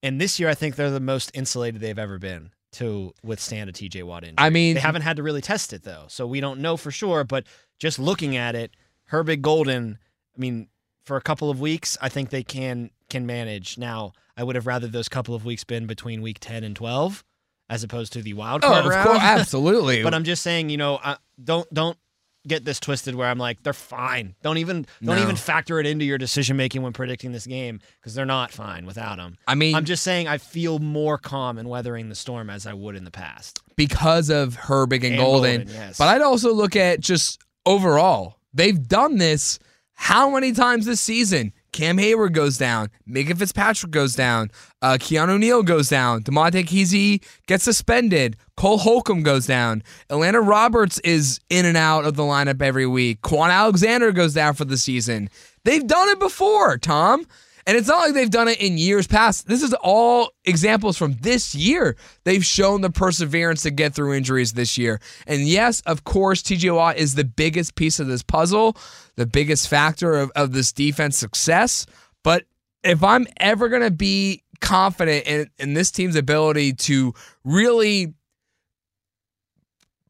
and 0.02 0.20
this 0.20 0.40
year 0.40 0.50
I 0.50 0.54
think 0.56 0.76
they're 0.76 0.90
the 0.92 1.00
most 1.00 1.32
insulated 1.34 1.80
they've 1.82 1.98
ever 2.00 2.18
been 2.18 2.52
to 2.74 3.14
withstand 3.24 3.70
a 3.70 3.74
TJ 3.74 4.04
Watt 4.04 4.24
injury. 4.24 4.36
I 4.40 4.50
mean, 4.50 4.74
They 4.74 4.82
haven't 4.82 5.04
had 5.04 5.18
to 5.18 5.24
really 5.24 5.42
test 5.42 5.74
it 5.74 5.84
though, 5.84 6.06
so 6.08 6.26
we 6.26 6.40
don't 6.42 6.60
know 6.60 6.76
for 6.76 6.90
sure. 6.92 7.24
But 7.24 7.46
just 7.80 8.00
looking 8.00 8.36
at 8.36 8.56
it, 8.56 8.72
Herbig 9.12 9.42
Golden, 9.42 10.00
I 10.36 10.40
mean, 10.40 10.68
for 11.04 11.18
a 11.18 11.22
couple 11.22 11.50
of 11.50 11.60
weeks, 11.60 11.98
I 12.02 12.10
think 12.10 12.30
they 12.30 12.44
can 12.44 12.90
can 13.10 13.26
manage. 13.26 13.78
Now, 13.78 14.14
I 14.38 14.44
would 14.44 14.56
have 14.56 14.66
rather 14.68 14.88
those 14.88 15.10
couple 15.10 15.36
of 15.36 15.46
weeks 15.46 15.64
been 15.64 15.86
between 15.86 16.22
week 16.22 16.38
ten 16.40 16.64
and 16.64 16.76
twelve, 16.76 17.24
as 17.70 17.84
opposed 17.84 18.14
to 18.14 18.22
the 18.22 18.34
wild 18.34 18.64
oh, 18.64 18.68
card 18.70 18.86
of 18.86 18.92
round. 18.92 19.08
course, 19.08 19.20
absolutely. 19.22 20.04
but 20.04 20.14
I'm 20.14 20.24
just 20.24 20.42
saying, 20.44 20.70
you 20.70 20.78
know, 20.78 20.96
uh, 21.04 21.16
don't 21.44 21.72
don't 21.74 21.98
get 22.46 22.66
this 22.66 22.78
twisted 22.78 23.16
where 23.16 23.30
I'm 23.30 23.38
like, 23.38 23.64
they're 23.64 23.72
fine. 23.72 24.36
Don't 24.42 24.58
even 24.58 24.86
don't 25.02 25.16
No. 25.16 25.22
even 25.22 25.38
factor 25.38 25.80
it 25.80 25.86
into 25.86 26.04
your 26.04 26.18
decision 26.18 26.58
making 26.58 26.82
when 26.82 26.92
predicting 26.92 27.32
this 27.32 27.48
game 27.48 27.80
because 28.02 28.16
they're 28.16 28.26
not 28.26 28.52
fine 28.52 28.86
without 28.86 29.16
them. 29.16 29.38
I 29.48 29.56
mean, 29.56 29.76
I'm 29.76 29.86
just 29.86 30.04
saying 30.04 30.28
I 30.28 30.40
feel 30.40 30.80
more 30.80 31.18
calm 31.18 31.58
in 31.58 31.70
weathering 31.70 32.10
the 32.10 32.16
storm 32.16 32.50
as 32.50 32.68
I 32.68 32.74
would 32.74 32.96
in 32.98 33.06
the 33.06 33.12
past. 33.12 33.62
because 33.78 34.30
of 34.30 34.58
Herbig 34.58 34.96
and, 34.98 35.06
And 35.06 35.18
Golden. 35.18 35.58
Golden, 35.62 35.74
yes. 35.74 35.98
But 35.98 36.10
I'd 36.10 36.22
also 36.22 36.54
look 36.54 36.76
at 36.76 37.00
just 37.00 37.42
overall. 37.66 38.36
They've 38.54 38.88
done 38.88 39.18
this 39.20 39.58
how 39.96 40.30
many 40.30 40.52
times 40.52 40.86
this 40.86 41.02
season? 41.02 41.54
Cam 41.72 41.98
Heyward 41.98 42.34
goes 42.34 42.58
down. 42.58 42.90
Minkah 43.10 43.38
Fitzpatrick 43.38 43.92
goes 43.92 44.16
down. 44.16 44.52
Uh, 44.82 44.94
Keanu 44.94 45.40
Neal 45.40 45.64
goes 45.64 45.90
down. 45.90 46.24
Damontae 46.24 46.66
Kazee 46.66 47.24
gets 47.48 47.64
suspended. 47.64 48.38
Cole 48.56 48.78
Holcomb 48.78 49.24
goes 49.24 49.48
down. 49.48 49.82
Elandon 50.10 50.48
Roberts 50.48 51.00
is 51.00 51.40
in 51.50 51.66
and 51.66 51.76
out 51.78 52.06
of 52.06 52.16
the 52.16 52.24
lineup 52.24 52.62
every 52.62 52.86
week. 52.86 53.22
Kwon 53.22 53.50
Alexander 53.50 54.12
goes 54.12 54.36
down 54.36 54.54
for 54.54 54.66
the 54.66 54.78
season. 54.78 55.30
They've 55.66 55.86
done 55.86 56.10
it 56.10 56.20
before, 56.20 56.78
Tom. 56.78 57.26
And 57.66 57.78
it's 57.78 57.88
not 57.88 58.00
like 58.00 58.14
they've 58.14 58.30
done 58.30 58.50
it 58.50 58.60
in 58.60 58.78
years 58.78 59.08
past. 59.08 59.48
This 59.48 59.64
is 59.64 59.74
all 59.82 60.32
examples 60.44 60.98
from 60.98 61.14
this 61.22 61.56
year. 61.56 61.96
They've 62.26 62.44
shown 62.44 62.82
the 62.82 62.90
perseverance 62.90 63.62
to 63.64 63.72
get 63.72 63.94
through 63.94 64.14
injuries 64.14 64.54
this 64.54 64.78
year. 64.78 65.00
And 65.28 65.42
yes, 65.42 65.82
of 65.82 66.04
course, 66.04 66.44
TJ 66.44 66.76
Watt 66.76 66.98
is 66.98 67.16
the 67.16 67.24
biggest 67.24 67.76
piece 67.76 68.00
of 68.00 68.08
this 68.08 68.22
puzzle, 68.22 68.76
the 69.16 69.26
biggest 69.26 69.70
factor 69.70 70.14
of, 70.16 70.32
of 70.36 70.52
this 70.52 70.74
defense 70.74 71.18
success. 71.18 71.86
But 72.24 72.44
if 72.84 73.04
I'm 73.04 73.28
ever 73.38 73.70
going 73.70 73.84
to 73.84 73.92
be 73.92 74.44
confident 74.60 75.26
in, 75.26 75.50
in 75.58 75.74
this 75.74 75.92
team's 75.92 76.16
ability 76.16 76.74
to 76.74 77.14
really 77.46 78.14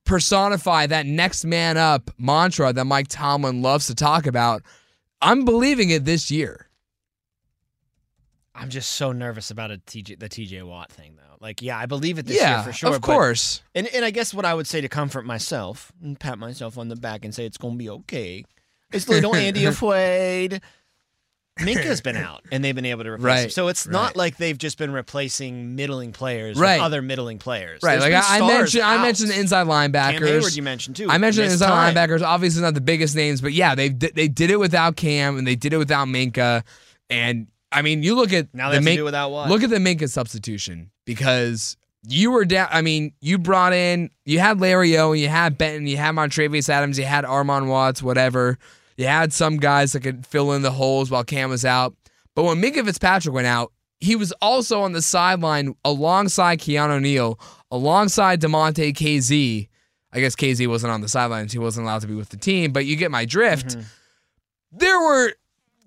personify 0.05 0.85
that 0.87 1.05
next 1.05 1.45
man 1.45 1.77
up 1.77 2.11
mantra 2.17 2.73
that 2.73 2.85
Mike 2.85 3.07
Tomlin 3.09 3.61
loves 3.61 3.87
to 3.87 3.95
talk 3.95 4.25
about, 4.25 4.63
I'm 5.21 5.45
believing 5.45 5.91
it 5.91 6.05
this 6.05 6.31
year. 6.31 6.67
I'm 8.55 8.69
just 8.69 8.91
so 8.91 9.11
nervous 9.11 9.49
about 9.51 9.71
a 9.71 9.77
TJ 9.77 10.19
the 10.19 10.29
TJ 10.29 10.63
Watt 10.63 10.91
thing 10.91 11.15
though. 11.15 11.37
Like, 11.39 11.61
yeah, 11.61 11.77
I 11.77 11.85
believe 11.87 12.19
it 12.19 12.25
this 12.25 12.37
yeah, 12.37 12.55
year 12.57 12.63
for 12.63 12.71
sure. 12.73 12.89
of 12.95 13.01
but- 13.01 13.05
course. 13.07 13.61
and 13.75 13.87
and 13.87 14.05
I 14.05 14.11
guess 14.11 14.33
what 14.33 14.45
I 14.45 14.53
would 14.53 14.67
say 14.67 14.79
to 14.81 14.87
comfort 14.89 15.25
myself 15.25 15.91
and 16.01 16.19
pat 16.19 16.37
myself 16.37 16.77
on 16.77 16.87
the 16.87 16.95
back 16.95 17.25
and 17.25 17.33
say 17.33 17.45
it's 17.45 17.57
gonna 17.57 17.75
be 17.75 17.89
okay. 17.89 18.45
It's 18.91 19.09
little 19.09 19.35
Andy 19.35 19.65
afraid. 19.73 20.61
Minkah's 21.59 22.01
been 22.01 22.17
out 22.17 22.41
and 22.51 22.63
they've 22.63 22.73
been 22.73 22.85
able 22.85 23.03
to 23.03 23.11
replace 23.11 23.43
him. 23.43 23.49
So 23.51 23.67
it's 23.67 23.85
right. 23.85 23.93
not 23.93 24.15
like 24.15 24.37
they've 24.37 24.57
just 24.57 24.79
been 24.79 24.91
replacing 24.91 25.75
middling 25.75 26.11
players 26.11 26.57
Right. 26.57 26.77
with 26.77 26.81
other 26.83 27.03
middling 27.03 27.37
players. 27.37 27.81
Right, 27.83 27.99
There's 27.99 28.11
like 28.11 28.23
I, 28.23 28.37
I 28.39 28.47
mentioned, 28.47 28.83
I 28.83 29.01
mentioned 29.03 29.29
the 29.29 29.39
inside 29.39 29.67
linebackers. 29.67 30.13
Cam 30.17 30.21
Heyward 30.23 30.55
you 30.55 30.63
mentioned 30.63 30.95
too. 30.95 31.09
I 31.11 31.19
mentioned 31.19 31.51
inside 31.51 31.67
time. 31.67 31.93
linebackers. 31.93 32.23
Obviously, 32.23 32.63
not 32.63 32.73
the 32.73 32.81
biggest 32.81 33.15
names, 33.15 33.39
but 33.39 33.53
yeah, 33.53 33.75
they 33.75 33.89
they 33.89 34.27
did 34.27 34.49
it 34.49 34.59
without 34.59 34.95
Cam 34.95 35.37
and 35.37 35.45
they 35.45 35.55
did 35.55 35.73
it 35.73 35.77
without 35.77 36.07
Minkah. 36.07 36.63
And 37.11 37.45
I 37.73 37.81
mean, 37.81 38.03
you 38.03 38.15
look 38.15 38.31
at 38.31 38.53
Now 38.53 38.69
the 38.69 38.79
they 38.79 38.91
to 38.91 38.97
do 38.97 39.03
without 39.03 39.31
what? 39.31 39.49
Look 39.49 39.63
at 39.63 39.69
the 39.69 39.77
Minkah 39.77 40.09
substitution 40.09 40.91
because 41.05 41.75
you 42.07 42.31
were 42.31 42.45
down. 42.45 42.67
I 42.71 42.81
mean, 42.81 43.13
you 43.19 43.37
brought 43.37 43.73
in, 43.73 44.11
you 44.25 44.39
had 44.39 44.61
Larry 44.61 44.97
O, 44.97 45.11
and 45.11 45.19
you 45.19 45.27
had 45.27 45.57
Benton, 45.57 45.87
you 45.87 45.97
had 45.97 46.15
Montravius 46.15 46.69
Adams, 46.69 46.99
you 46.99 47.05
had 47.05 47.25
Armon 47.25 47.67
Watts, 47.67 48.03
whatever. 48.03 48.57
You 48.95 49.07
had 49.07 49.33
some 49.33 49.57
guys 49.57 49.93
that 49.93 50.01
could 50.01 50.25
fill 50.25 50.53
in 50.53 50.61
the 50.61 50.71
holes 50.71 51.09
while 51.09 51.23
Cam 51.23 51.49
was 51.49 51.65
out. 51.65 51.95
But 52.35 52.43
when 52.43 52.61
Minkah 52.61 52.85
Fitzpatrick 52.85 53.33
went 53.33 53.47
out, 53.47 53.71
he 53.99 54.15
was 54.15 54.31
also 54.41 54.81
on 54.81 54.91
the 54.91 55.01
sideline 55.01 55.75
alongside 55.83 56.59
Keanu 56.59 57.01
Neal, 57.01 57.39
alongside 57.71 58.41
Damontae 58.41 58.93
Kazee. 58.93 59.69
I 60.11 60.19
guess 60.19 60.35
Kazee 60.35 60.67
wasn't 60.67 60.91
on 60.91 61.01
the 61.01 61.09
sidelines. 61.09 61.53
He 61.53 61.59
wasn't 61.59 61.85
allowed 61.85 62.01
to 62.01 62.07
be 62.07 62.13
with 62.13 62.29
the 62.29 62.37
team, 62.37 62.71
but 62.71 62.85
you 62.85 62.95
get 62.95 63.09
my 63.09 63.25
drift. 63.25 63.69
Mm-hmm. 63.69 63.81
There 64.73 64.99
were 64.99 65.33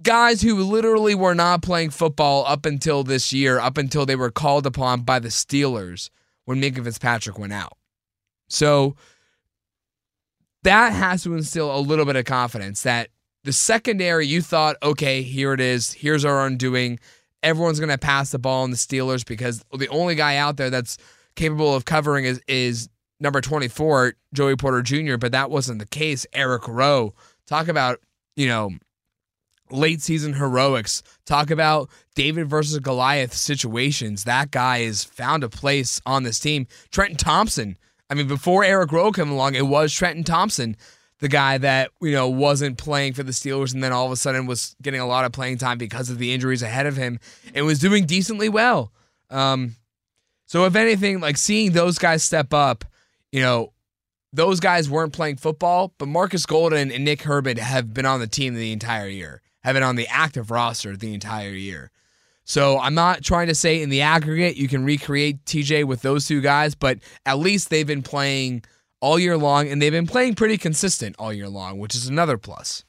guys 0.03 0.43
who 0.43 0.63
literally 0.63 1.15
were 1.15 1.35
not 1.35 1.63
playing 1.63 1.91
football 1.91 2.45
up 2.47 2.67
until 2.67 3.03
this 3.03 3.33
year, 3.33 3.59
up 3.59 3.79
until 3.79 4.07
they 4.07 4.17
were 4.17 4.31
called 4.31 4.67
upon 4.67 5.03
by 5.03 5.19
the 5.19 5.29
Steelers 5.29 6.11
when 6.45 6.61
Minkah 6.61 6.85
Fitzpatrick 6.85 7.39
went 7.39 7.53
out. 7.53 7.77
So 8.49 8.97
that 10.63 10.93
has 10.93 11.23
to 11.25 11.35
instill 11.35 11.75
a 11.75 11.79
little 11.81 12.05
bit 12.05 12.17
of 12.17 12.25
confidence 12.25 12.83
that 12.83 13.09
the 13.45 13.53
secondary, 13.53 14.27
you 14.27 14.43
thought, 14.43 14.77
okay, 14.83 15.23
here 15.23 15.53
it 15.53 15.61
is. 15.61 15.93
Here's 15.93 16.25
our 16.25 16.47
undoing. 16.47 16.99
Everyone's 17.43 17.79
going 17.79 17.91
to 17.91 17.99
pass 17.99 18.31
the 18.31 18.39
ball 18.39 18.65
on 18.65 18.73
the 18.73 18.77
Steelers 18.77 19.25
because 19.25 19.65
the 19.73 19.89
only 19.89 20.17
guy 20.17 20.37
out 20.37 20.57
there 20.57 20.71
that's 20.71 20.99
capable 21.37 21.75
of 21.75 21.85
covering 21.85 22.25
is, 22.25 22.41
is 22.49 22.89
number 23.21 23.41
24, 23.41 24.15
Joey 24.35 24.57
Porter 24.57 24.83
Jr., 24.83 25.17
but 25.17 25.33
that 25.33 25.51
wasn't 25.51 25.79
the 25.79 25.87
case. 25.87 26.27
Eric 26.33 26.67
Rowe. 26.67 27.15
Talk 27.47 27.69
about, 27.69 28.01
you 28.35 28.49
know, 28.49 28.73
late 29.71 30.01
season 30.01 30.35
heroics. 30.35 31.03
Talk 31.25 31.51
about 31.51 31.91
David 32.15 32.49
versus 32.49 32.79
Goliath 32.79 33.33
situations. 33.35 34.25
That 34.25 34.51
guy 34.51 34.81
has 34.81 35.05
found 35.05 35.45
a 35.45 35.49
place 35.49 36.01
on 36.07 36.23
this 36.23 36.39
team. 36.39 36.67
Trenton 36.91 37.17
Thompson. 37.17 37.77
I 38.09 38.15
mean, 38.15 38.29
before 38.29 38.65
Eric 38.65 38.93
Rowe 38.93 39.13
came 39.13 39.31
along, 39.31 39.55
it 39.55 39.67
was 39.67 39.93
Trenton 39.93 40.25
Thompson, 40.25 40.77
the 41.19 41.29
guy 41.29 41.59
that, 41.59 41.91
you 42.01 42.13
know, 42.13 42.29
wasn't 42.29 42.79
playing 42.79 43.15
for 43.15 43.23
the 43.23 43.33
Steelers 43.33 43.75
and 43.75 43.83
then 43.83 43.93
all 43.93 44.07
of 44.07 44.13
a 44.13 44.17
sudden 44.17 44.47
was 44.47 44.77
getting 44.81 45.01
a 45.01 45.07
lot 45.07 45.25
of 45.25 45.33
playing 45.33 45.59
time 45.59 45.79
because 45.79 46.11
of 46.11 46.19
the 46.19 46.33
injuries 46.33 46.63
ahead 46.63 46.87
of 46.87 46.97
him 46.97 47.19
and 47.55 47.67
was 47.67 47.79
doing 47.79 48.07
decently 48.07 48.49
well. 48.49 48.93
Um, 49.31 49.75
so 50.47 50.65
if 50.67 50.77
anything, 50.77 51.21
like 51.21 51.37
seeing 51.37 51.73
those 51.73 51.99
guys 51.99 52.23
step 52.23 52.55
up, 52.55 52.85
you 53.33 53.41
know, 53.41 53.73
those 54.33 54.61
guys 54.61 54.89
weren't 54.89 55.13
playing 55.13 55.37
football, 55.37 55.95
but 55.99 56.07
Markus 56.07 56.47
Golden 56.47 56.93
and 56.93 57.05
Nick 57.05 57.21
Herbig 57.21 57.59
have 57.59 57.93
been 57.95 58.07
on 58.07 58.21
the 58.21 58.27
team 58.27 58.55
the 58.55 58.73
entire 58.73 59.09
year, 59.09 59.41
have 59.67 59.75
been 59.75 59.83
on 59.83 59.97
the 59.97 60.07
active 60.09 60.51
roster 60.51 60.97
the 60.97 61.13
entire 61.13 61.51
year. 61.51 61.91
So 62.45 62.79
I'm 62.79 62.95
not 62.95 63.23
trying 63.23 63.49
to 63.49 63.55
say 63.55 63.83
in 63.83 63.89
the 63.91 64.01
aggregate 64.03 64.57
you 64.57 64.69
can 64.69 64.85
recreate 64.85 65.45
TJ 65.45 65.85
with 65.85 66.03
those 66.03 66.27
two 66.27 66.41
guys, 66.41 66.75
but 66.75 66.99
at 67.27 67.39
least 67.39 67.71
they've 67.71 67.87
been 67.87 68.03
playing 68.03 68.63
all 69.01 69.19
year 69.19 69.37
long 69.37 69.69
and 69.69 69.83
they've 69.83 69.93
been 69.93 70.07
playing 70.07 70.37
pretty 70.37 70.57
consistent 70.57 71.17
all 71.19 71.33
year 71.33 71.49
long, 71.49 71.79
which 71.79 71.95
is 71.95 72.07
another 72.07 72.39
plus. 72.39 72.85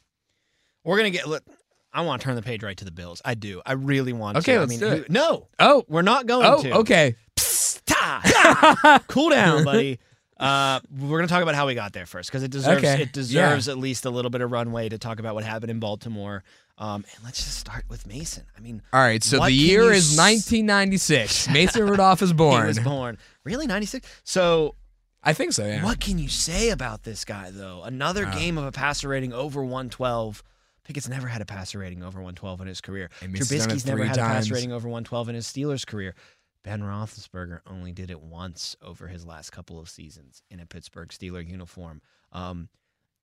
We're 0.83 0.97
gonna 0.97 1.09
get 1.09 1.27
look. 1.27 1.43
I 1.91 2.01
want 2.01 2.21
to 2.21 2.25
turn 2.25 2.35
the 2.35 2.43
page 2.43 2.61
right 2.63 2.77
to 2.77 2.85
the 2.85 2.91
Bills. 2.91 3.21
I 3.25 3.33
do. 3.33 3.61
I 3.65 3.71
really 3.73 4.13
want 4.13 4.37
Okay, 4.37 4.53
to. 4.53 4.59
let's 4.59 4.71
I 4.71 4.73
mean, 4.73 4.79
do 4.79 4.89
who- 4.89 5.01
it. 5.03 5.09
No, 5.11 5.47
Oh, 5.59 5.83
we're 5.87 6.03
not 6.03 6.27
going 6.27 6.45
oh, 6.45 6.61
to. 6.61 6.71
okay. 6.77 7.15
Ta- 7.87 9.01
cool 9.07 9.29
down, 9.31 9.63
buddy. 9.63 9.99
Uh, 10.39 10.79
we're 10.99 11.17
gonna 11.17 11.27
talk 11.27 11.41
about 11.41 11.55
how 11.55 11.65
we 11.65 11.73
got 11.73 11.93
there 11.93 12.05
first 12.05 12.29
because 12.29 12.43
it 12.43 12.51
deserves 12.51 12.77
Okay, 12.83 13.01
it 13.01 13.11
deserves 13.11 13.67
at 13.67 13.77
least 13.79 14.05
a 14.05 14.09
little 14.11 14.29
bit 14.29 14.41
of 14.41 14.51
runway 14.51 14.87
to 14.87 14.99
talk 14.99 15.17
about 15.19 15.33
what 15.33 15.43
happened 15.43 15.71
in 15.71 15.79
Baltimore. 15.79 16.43
Um, 16.79 17.05
and 17.15 17.23
let's 17.23 17.43
just 17.43 17.57
start 17.57 17.85
with 17.89 18.05
Mason. 18.05 18.43
I 18.55 18.59
mean, 18.59 18.83
All 18.93 18.99
right, 19.01 19.23
so 19.23 19.39
the 19.39 19.51
year 19.51 19.91
is 19.91 20.11
s- 20.13 20.17
1996. 20.17 21.49
Mason 21.51 21.87
Rudolph 21.87 22.21
is 22.21 22.33
born. 22.33 22.61
he 22.61 22.67
was 22.67 22.79
born 22.79 23.17
really 23.43 23.65
ninety 23.67 23.87
six. 23.87 24.07
So 24.23 24.75
I 25.23 25.33
think 25.33 25.53
so, 25.53 25.65
yeah. 25.65 25.83
what 25.83 25.99
can 25.99 26.19
you 26.19 26.29
say 26.29 26.69
about 26.69 27.03
this 27.03 27.25
guy 27.25 27.49
though? 27.51 27.83
Another 27.83 28.25
game 28.25 28.57
of 28.57 28.65
a 28.65 28.71
passer 28.71 29.07
rating 29.07 29.33
over 29.33 29.63
one 29.63 29.89
twelve. 29.89 30.43
Pickett's 30.83 31.09
never 31.09 31.27
had 31.27 31.41
a 31.41 31.45
passer 31.45 31.79
rating 31.79 32.01
over 32.01 32.19
112 32.19 32.61
in 32.61 32.67
his 32.67 32.79
career. 32.79 33.09
And 33.21 33.33
Mason's 33.33 33.49
done 33.49 33.59
Trubisky's 33.67 33.85
never 33.85 34.05
had 34.05 34.17
a 34.17 34.21
passer 34.21 34.53
rating 34.53 34.71
over 34.71 34.87
112 34.87 35.27
in 35.27 35.35
his 35.35 35.45
Steelers 35.45 35.85
career. 35.85 36.15
Ben 36.63 36.81
Roethlisberger 36.81 37.59
only 37.67 37.91
did 37.91 38.09
it 38.09 38.21
once 38.21 38.77
over 38.81 39.09
his 39.09 39.25
last 39.25 39.49
couple 39.49 39.81
of 39.81 39.89
seasons 39.89 40.43
in 40.49 40.61
a 40.61 40.65
Pittsburgh 40.65 41.09
Steeler 41.09 41.45
uniform. 41.45 42.01
Um, 42.31 42.69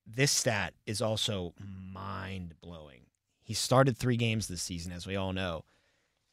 this 0.06 0.30
stat 0.30 0.74
is 0.84 1.00
also 1.00 1.54
mind 1.58 2.52
blowing. 2.60 3.06
He 3.44 3.54
started 3.54 3.96
three 3.96 4.16
games 4.16 4.48
this 4.48 4.62
season, 4.62 4.90
as 4.90 5.06
we 5.06 5.14
all 5.16 5.32
know. 5.32 5.64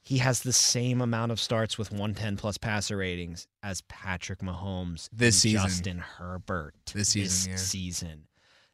He 0.04 0.18
has 0.18 0.42
the 0.42 0.54
same 0.54 1.00
amount 1.00 1.32
of 1.32 1.40
starts 1.40 1.78
with 1.78 1.92
110 1.92 2.36
plus 2.38 2.58
passer 2.58 2.98
ratings 2.98 3.48
as 3.62 3.82
Patrick 3.82 4.40
Mahomes 4.40 5.08
This 5.14 5.36
and 5.36 5.42
season. 5.42 5.62
Justin 5.68 5.98
Herbert 6.00 6.74
This 6.94 7.10
season, 7.10 7.52
yeah. 7.52 7.58
season. 7.58 8.24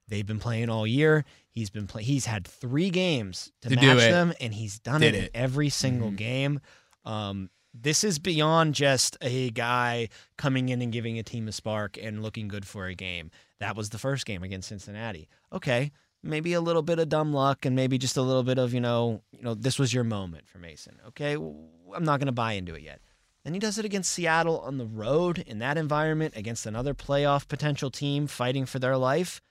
They've 0.08 0.26
been 0.26 0.40
playing 0.40 0.70
all 0.70 0.88
year. 0.88 1.26
He's 1.50 1.70
been 1.70 1.86
play- 1.86 2.04
He's 2.04 2.26
had 2.28 2.48
three 2.48 2.90
games 2.90 3.52
to, 3.62 3.70
To 3.70 3.76
do 3.76 3.88
match 3.88 3.98
it. 3.98 4.12
them, 4.12 4.34
and 4.40 4.54
he's 4.54 4.80
done 4.80 5.04
it, 5.04 5.16
in 5.16 5.24
it. 5.26 5.32
every 5.34 5.68
single 5.68 6.12
Mhm. 6.12 6.16
game. 6.18 6.60
Um, 7.04 7.50
this 7.74 8.06
is 8.06 8.20
beyond 8.20 8.74
just 8.76 9.18
a 9.20 9.50
guy 9.52 10.08
coming 10.38 10.70
in 10.70 10.82
and 10.82 10.94
giving 10.94 11.20
a 11.20 11.24
team 11.24 11.50
a 11.50 11.52
spark 11.52 11.98
and 11.98 12.24
looking 12.24 12.48
good 12.48 12.66
for 12.66 12.88
a 12.88 12.96
game. 12.96 13.32
That 13.60 13.76
was 13.76 13.90
the 13.90 14.00
first 14.00 14.26
game 14.26 14.44
against 14.44 14.70
Cincinnati. 14.70 15.28
Okay, 15.52 15.92
maybe 16.28 16.54
a 16.54 16.62
little 16.62 16.82
bit 16.84 17.00
of 17.00 17.10
dumb 17.10 17.34
luck 17.34 17.66
and 17.66 17.76
maybe 17.76 17.98
just 17.98 18.18
a 18.18 18.22
little 18.22 18.44
bit 18.44 18.58
of 18.58 18.74
you 18.74 18.80
know, 18.82 19.22
you 19.32 19.42
know, 19.42 19.54
this 19.54 19.80
was 19.80 19.94
your 19.94 20.04
moment 20.04 20.48
for 20.48 20.60
Mason. 20.60 20.98
Okay, 21.08 21.34
I'm 21.36 22.04
not 22.04 22.20
going 22.20 22.28
to 22.28 22.32
buy 22.32 22.54
into 22.54 22.76
it 22.76 22.82
yet. 22.84 23.00
Then 23.44 23.54
he 23.54 23.60
does 23.60 23.78
it 23.78 23.86
against 23.86 24.12
Seattle 24.12 24.60
on 24.60 24.78
the 24.78 24.86
road 24.86 25.40
in 25.48 25.60
that 25.60 25.78
environment 25.78 26.34
against 26.36 26.66
another 26.66 26.94
playoff 26.94 27.48
potential 27.48 27.90
team 27.90 28.28
fighting 28.28 28.66
for 28.66 28.78
their 28.80 28.98
life. 28.98 29.42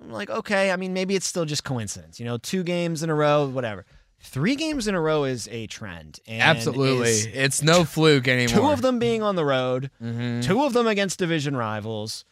I'm 0.00 0.10
like, 0.10 0.30
okay, 0.30 0.70
I 0.70 0.76
mean, 0.76 0.94
maybe 0.94 1.14
it's 1.14 1.26
still 1.26 1.44
just 1.44 1.62
coincidence. 1.64 2.18
You 2.18 2.24
know, 2.24 2.38
two 2.38 2.62
games 2.62 3.02
in 3.02 3.10
a 3.10 3.14
row, 3.14 3.46
whatever. 3.46 3.84
Three 4.20 4.56
games 4.56 4.88
in 4.88 4.94
a 4.94 5.00
row 5.00 5.24
is 5.24 5.46
a 5.50 5.66
trend. 5.66 6.20
And 6.26 6.40
Absolutely. 6.42 7.10
It's 7.10 7.62
no 7.62 7.84
fluke 7.84 8.26
anymore. 8.28 8.48
Two 8.62 8.70
of 8.70 8.80
them 8.82 8.98
being 8.98 9.22
on 9.22 9.36
the 9.36 9.44
road, 9.44 9.90
Mhm. 10.02 10.42
two 10.42 10.64
of 10.64 10.72
them 10.72 10.86
against 10.86 11.18
division 11.18 11.54
rivals. 11.56 12.24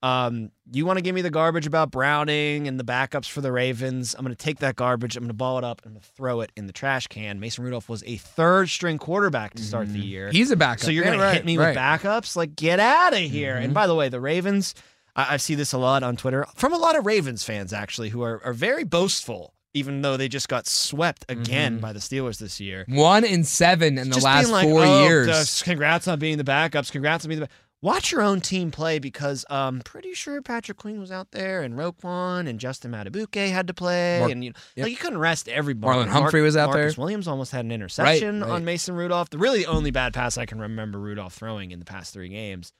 Um, 0.00 0.50
you 0.72 0.86
want 0.86 0.98
to 0.98 1.02
give 1.02 1.14
me 1.14 1.22
the 1.22 1.30
garbage 1.30 1.66
about 1.66 1.90
Browning 1.90 2.68
and 2.68 2.78
the 2.78 2.84
backups 2.84 3.28
for 3.28 3.40
the 3.40 3.50
Ravens? 3.50 4.14
I'm 4.14 4.24
going 4.24 4.34
to 4.34 4.40
take 4.40 4.60
that 4.60 4.76
garbage. 4.76 5.16
I'm 5.16 5.22
going 5.24 5.28
to 5.28 5.34
ball 5.34 5.58
it 5.58 5.64
up 5.64 5.82
I'm 5.84 5.92
going 5.92 6.00
to 6.00 6.08
throw 6.10 6.40
it 6.40 6.52
in 6.56 6.66
the 6.68 6.72
trash 6.72 7.08
can. 7.08 7.40
Mason 7.40 7.64
Rudolph 7.64 7.88
was 7.88 8.04
a 8.06 8.16
third 8.16 8.68
string 8.68 8.98
quarterback 8.98 9.54
to 9.54 9.62
start 9.62 9.92
the 9.92 9.98
year. 9.98 10.26
Mm-hmm. 10.28 10.36
He's 10.36 10.50
a 10.52 10.56
backup. 10.56 10.84
So 10.84 10.90
you're 10.92 11.04
Yeah, 11.04 11.16
going 11.16 11.20
to 11.20 11.32
hit 11.32 11.44
me 11.44 11.56
right. 11.58 11.68
with 11.70 11.76
backups? 11.76 12.36
Like, 12.36 12.54
get 12.54 12.78
out 12.78 13.12
of 13.12 13.18
here. 13.18 13.56
Mhm. 13.56 13.64
And 13.64 13.74
by 13.74 13.86
the 13.88 13.94
way, 13.96 14.08
the 14.08 14.20
Ravens, 14.20 14.74
I, 15.16 15.34
I 15.34 15.36
see 15.38 15.56
this 15.56 15.72
a 15.72 15.78
lot 15.78 16.04
on 16.04 16.16
Twitter 16.16 16.46
from 16.54 16.72
a 16.72 16.78
lot 16.78 16.96
of 16.96 17.04
Ravens 17.04 17.42
fans, 17.42 17.72
actually, 17.72 18.10
who 18.10 18.22
are, 18.22 18.40
are 18.44 18.52
very 18.52 18.84
boastful, 18.84 19.52
even 19.74 20.02
though 20.02 20.16
they 20.16 20.28
just 20.28 20.48
got 20.48 20.68
swept 20.68 21.24
again 21.28 21.78
Mhm. 21.78 21.80
by 21.80 21.92
the 21.92 21.98
Steelers 21.98 22.38
this 22.38 22.60
year. 22.60 22.84
One 22.88 23.24
in 23.24 23.42
seven 23.42 23.98
in 23.98 24.10
the 24.10 24.14
Just 24.14 24.24
last 24.24 24.44
being 24.44 24.52
like, 24.52 24.68
four 24.68 24.84
oh, 24.84 25.02
years. 25.02 25.62
congrats 25.62 26.06
on 26.06 26.20
being 26.20 26.38
the 26.38 26.44
backups. 26.44 26.92
Congrats 26.92 27.24
on 27.24 27.30
being 27.30 27.40
the. 27.40 27.46
Back. 27.46 27.54
Watch 27.80 28.10
your 28.10 28.22
own 28.22 28.40
team 28.40 28.72
play 28.72 28.98
because 28.98 29.44
I'm 29.48 29.80
pretty 29.82 30.12
sure 30.12 30.42
Patrick 30.42 30.78
Queen 30.78 30.98
was 30.98 31.12
out 31.12 31.30
there 31.30 31.62
and 31.62 31.74
Roquan 31.74 32.48
and 32.48 32.58
Justin 32.58 32.90
Madubuike 32.90 33.50
had 33.50 33.68
to 33.68 33.74
play 33.74 34.18
Mark- 34.18 34.32
and 34.32 34.44
you 34.44 34.52
yep. 34.74 34.84
like 34.84 34.90
you 34.90 34.96
couldn't 34.96 35.18
rest 35.18 35.48
everybody. 35.48 35.96
Marlon 35.96 36.08
Humphrey 36.08 36.42
was 36.42 36.56
out 36.56 36.70
Marcus 36.70 36.96
there. 36.96 37.00
Williams 37.00 37.28
almost 37.28 37.52
had 37.52 37.64
an 37.64 37.70
interception 37.70 38.40
right. 38.40 38.50
on 38.50 38.64
Mason 38.64 38.96
Rudolph. 38.96 39.30
The 39.30 39.38
really 39.38 39.64
only 39.64 39.92
bad 39.92 40.12
pass 40.12 40.36
I 40.36 40.44
can 40.44 40.60
remember 40.60 40.98
Rudolph 40.98 41.34
throwing 41.34 41.70
in 41.70 41.78
the 41.78 41.84
past 41.84 42.12
three 42.12 42.28
games. 42.28 42.72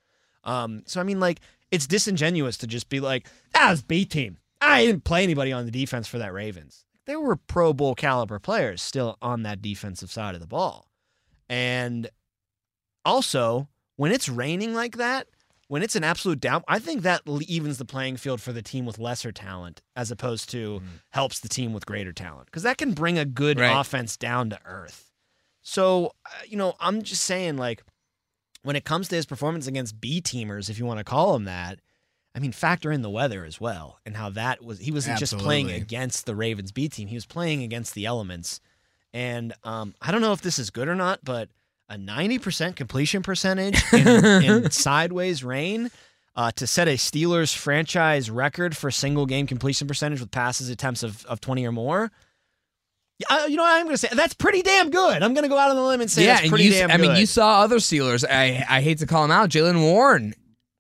Um, 0.43 0.83
so 0.87 1.01
I 1.01 1.05
mean, 1.05 1.21
like 1.21 1.41
it's 1.71 1.87
disingenuous 1.87 2.57
to 2.59 2.67
just 2.67 2.89
be 2.89 2.99
like, 2.99 3.29
that 3.55 3.71
was 3.71 3.83
B 3.83 4.05
team." 4.05 4.39
I 4.61 4.85
didn't 4.85 5.05
play 5.05 5.23
anybody 5.23 5.53
on 5.53 5.65
the 5.65 5.71
defense 5.71 6.09
for 6.09 6.19
that 6.19 6.33
Ravens. 6.33 6.85
There 7.07 7.21
were 7.21 7.37
Pro 7.37 7.73
Bowl 7.73 7.95
caliber 7.95 8.41
players 8.41 8.83
still 8.83 9.17
on 9.23 9.45
that 9.45 9.63
defensive 9.63 10.11
side 10.11 10.35
of 10.35 10.41
the 10.41 10.49
ball, 10.49 10.91
and 11.49 12.11
also 13.05 13.69
when 13.99 14.13
it's 14.13 14.29
raining 14.29 14.75
like 14.75 14.97
that, 14.97 15.27
when 15.67 15.83
it's 15.83 15.97
an 15.97 16.05
absolute 16.05 16.41
down, 16.41 16.63
I 16.67 16.79
think 16.79 17.03
that 17.03 17.21
evens 17.47 17.77
the 17.79 17.85
playing 17.85 18.17
field 18.17 18.41
for 18.41 18.53
the 18.53 18.63
team 18.63 18.87
with 18.87 18.99
lesser 18.99 19.33
talent 19.33 19.83
as 19.95 20.11
opposed 20.11 20.49
to 20.53 20.81
helps 21.11 21.41
the 21.41 21.49
team 21.49 21.73
with 21.75 21.85
greater 21.85 22.13
talent 22.13 22.47
because 22.47 22.63
that 22.63 22.79
can 22.79 22.93
bring 22.93 23.19
a 23.19 23.25
good 23.27 23.59
Right. 23.59 23.79
offense 23.79 24.17
down 24.17 24.49
to 24.51 24.59
earth. 24.65 25.11
So, 25.61 26.13
uh, 26.25 26.31
you 26.47 26.57
know, 26.57 26.75
I'm 26.81 27.03
just 27.03 27.25
saying, 27.25 27.57
like, 27.59 27.83
when 28.63 28.77
it 28.77 28.85
comes 28.85 29.09
to 29.09 29.17
his 29.17 29.27
performance 29.27 29.67
against 29.67 30.01
B 30.01 30.23
teamers, 30.23 30.71
if 30.71 30.79
you 30.79 30.87
want 30.87 30.99
to 30.99 31.05
call 31.05 31.33
them 31.35 31.45
that, 31.45 31.81
I 32.35 32.39
mean, 32.39 32.53
factor 32.53 32.93
in 32.93 33.03
the 33.03 33.11
weather 33.11 33.45
as 33.45 33.61
well 33.61 33.99
and 34.07 34.17
how 34.17 34.31
that 34.31 34.65
was. 34.65 34.79
He 34.79 34.93
wasn't 34.93 35.19
just 35.19 35.33
playing 35.43 35.67
against 35.83 36.25
the 36.25 36.37
Ravens 36.37 36.71
B 36.71 36.89
team; 36.89 37.09
he 37.09 37.17
was 37.17 37.27
playing 37.27 37.63
against 37.65 37.95
the 37.95 38.07
elements. 38.07 38.61
And 39.13 39.53
um, 39.65 39.95
I 40.01 40.13
don't 40.13 40.21
know 40.21 40.33
if 40.33 40.41
this 40.41 40.59
is 40.59 40.71
good 40.71 40.87
or 40.89 40.95
not, 40.95 41.25
but 41.25 41.49
a 41.89 41.97
90% 41.97 42.77
completion 42.77 43.23
percentage 43.23 43.83
in, 43.93 44.07
in 44.45 44.71
sideways 44.71 45.43
rain 45.43 45.91
uh, 46.37 46.51
to 46.53 46.67
set 46.67 46.87
a 46.87 46.93
Steelers 46.93 47.55
franchise 47.57 48.31
record 48.31 48.77
for 48.77 48.91
single 48.91 49.27
game 49.27 49.47
completion 49.47 49.89
percentage 49.89 50.21
with 50.21 50.31
passes 50.31 50.69
attempts 50.69 51.03
of, 51.03 51.25
of 51.27 51.41
20 51.41 51.67
or 51.67 51.73
more. 51.73 52.11
Uh, 53.29 53.47
you 53.49 53.57
know 53.57 53.65
what 53.65 53.75
I'm 53.75 53.85
going 53.87 53.95
to 53.95 53.99
say? 53.99 54.09
That's 54.13 54.35
pretty 54.35 54.63
damn 54.63 54.91
good. 54.91 55.23
I'm 55.25 55.35
going 55.35 55.43
to 55.43 55.49
go 55.49 55.59
out 55.59 55.71
on 55.71 55.77
the 55.77 55.83
limb 55.83 56.01
and 56.01 56.09
say 56.11 56.25
yeah, 56.25 56.37
that's 56.37 56.49
pretty 56.49 56.65
you, 56.65 56.71
damn 56.71 56.89
good. 56.89 56.95
I 56.95 56.99
mean, 56.99 57.17
you 57.17 57.27
saw 57.27 57.63
other 57.63 57.79
Steelers. 57.79 58.25
I 58.29 58.65
I 58.69 58.81
hate 58.81 58.99
to 58.99 59.07
call 59.07 59.25
him 59.25 59.33
out. 59.33 59.51
Jaylen 59.51 59.81
Warren 59.81 60.35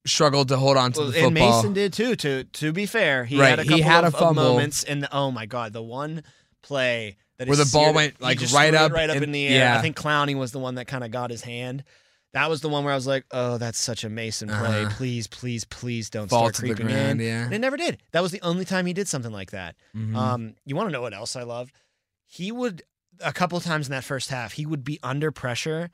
struggled 0.06 0.46
to 0.48 0.56
hold 0.56 0.76
on 0.76 0.92
to 0.92 1.00
Well, 1.00 1.10
the 1.10 1.24
and. 1.24 1.34
Mason 1.34 1.72
did 1.72 1.92
too. 1.92 2.14
To 2.14 2.44
to 2.44 2.72
be 2.72 2.86
fair, 2.86 3.24
he 3.24 3.40
Right, 3.40 3.48
had 3.48 3.58
a 3.58 3.64
couple 3.64 3.82
had 3.82 4.04
of, 4.04 4.14
a 4.14 4.18
of 4.18 4.36
moments, 4.36 4.84
and 4.84 5.08
oh 5.10 5.32
my 5.32 5.46
god, 5.46 5.72
the 5.72 5.82
one 5.82 6.22
play 6.62 7.16
Where 7.46 7.56
the 7.56 7.70
ball 7.72 7.92
went, 7.94 8.20
like, 8.20 8.40
right 8.52 8.74
up 8.74 8.92
right 8.92 9.08
up 9.08 9.16
and- 9.16 9.24
in 9.24 9.32
the 9.32 9.46
air. 9.46 9.58
yeah. 9.60 9.78
I 9.78 9.82
think 9.82 9.96
Clowney 9.96 10.34
was 10.36 10.50
the 10.52 10.58
one 10.58 10.74
that 10.76 10.86
kind 10.86 11.04
of 11.04 11.10
got 11.10 11.30
his 11.30 11.42
hand. 11.42 11.84
That 12.34 12.50
was 12.50 12.60
the 12.60 12.68
one 12.68 12.84
where 12.84 12.92
I 12.92 12.96
was 12.96 13.06
like, 13.06 13.24
"Oh, 13.30 13.56
that's 13.56 13.78
such 13.80 14.04
a 14.04 14.08
Mason 14.10 14.48
play. 14.48 14.84
Uh-huh. 14.84 14.90
Please, 14.96 15.26
please, 15.26 15.64
please 15.64 16.10
don't 16.10 16.28
Fall 16.28 16.40
start 16.40 16.54
to 16.56 16.60
creeping 16.62 16.86
ground, 16.88 17.20
in." 17.22 17.26
yeah. 17.26 17.44
And 17.44 17.54
it 17.54 17.58
never 17.60 17.76
did. 17.78 17.98
That 18.12 18.22
was 18.22 18.32
the 18.32 18.40
only 18.42 18.64
time 18.66 18.84
he 18.84 18.92
did 18.92 19.08
something 19.08 19.32
like 19.32 19.52
that. 19.52 19.76
Mhm. 19.96 20.14
Um, 20.14 20.54
you 20.66 20.76
want 20.76 20.88
to 20.88 20.92
know 20.92 21.00
what 21.00 21.14
else 21.14 21.36
I 21.36 21.42
loved? 21.44 21.74
He 22.26 22.52
would 22.52 22.82
a 23.24 23.32
couple 23.32 23.58
times 23.60 23.86
in 23.86 23.92
that 23.92 24.04
first 24.04 24.28
half, 24.30 24.52
he 24.52 24.66
would 24.66 24.84
be 24.84 24.98
under 25.02 25.32
pressure, 25.32 25.90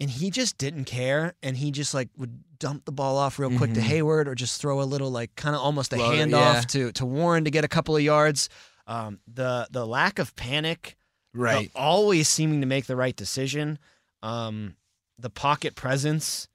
and 0.00 0.08
he 0.08 0.30
just 0.30 0.56
didn't 0.58 0.86
care, 0.86 1.34
and 1.42 1.56
he 1.56 1.70
just 1.70 1.92
like 1.92 2.08
would 2.16 2.42
dump 2.58 2.84
the 2.86 2.92
ball 2.92 3.16
off 3.18 3.38
real 3.38 3.56
quick 3.56 3.74
to 3.74 3.80
Mhm. 3.80 3.84
Hayward, 3.84 4.26
or 4.26 4.34
just 4.34 4.60
throw 4.60 4.80
a 4.80 4.84
little 4.84 5.10
like 5.10 5.36
kind 5.36 5.54
of 5.54 5.60
almost 5.60 5.92
a 5.92 5.96
handoff 5.96 6.30
yeah. 6.54 6.60
to 6.62 6.92
to 6.92 7.04
Warren 7.04 7.44
to 7.44 7.50
get 7.50 7.64
a 7.64 7.68
couple 7.68 7.94
of 7.94 8.02
yards. 8.02 8.48
Um, 8.88 9.20
the 9.32 9.68
the 9.70 9.86
lack 9.86 10.18
of 10.18 10.34
panic, 10.34 10.96
right. 11.34 11.70
always 11.76 12.28
seeming 12.28 12.62
to 12.62 12.66
make 12.66 12.86
the 12.86 12.96
right 12.96 13.14
decision, 13.14 13.78
um, 14.22 14.76
the 15.18 15.30
pocket 15.30 15.74
presence, 15.74 16.48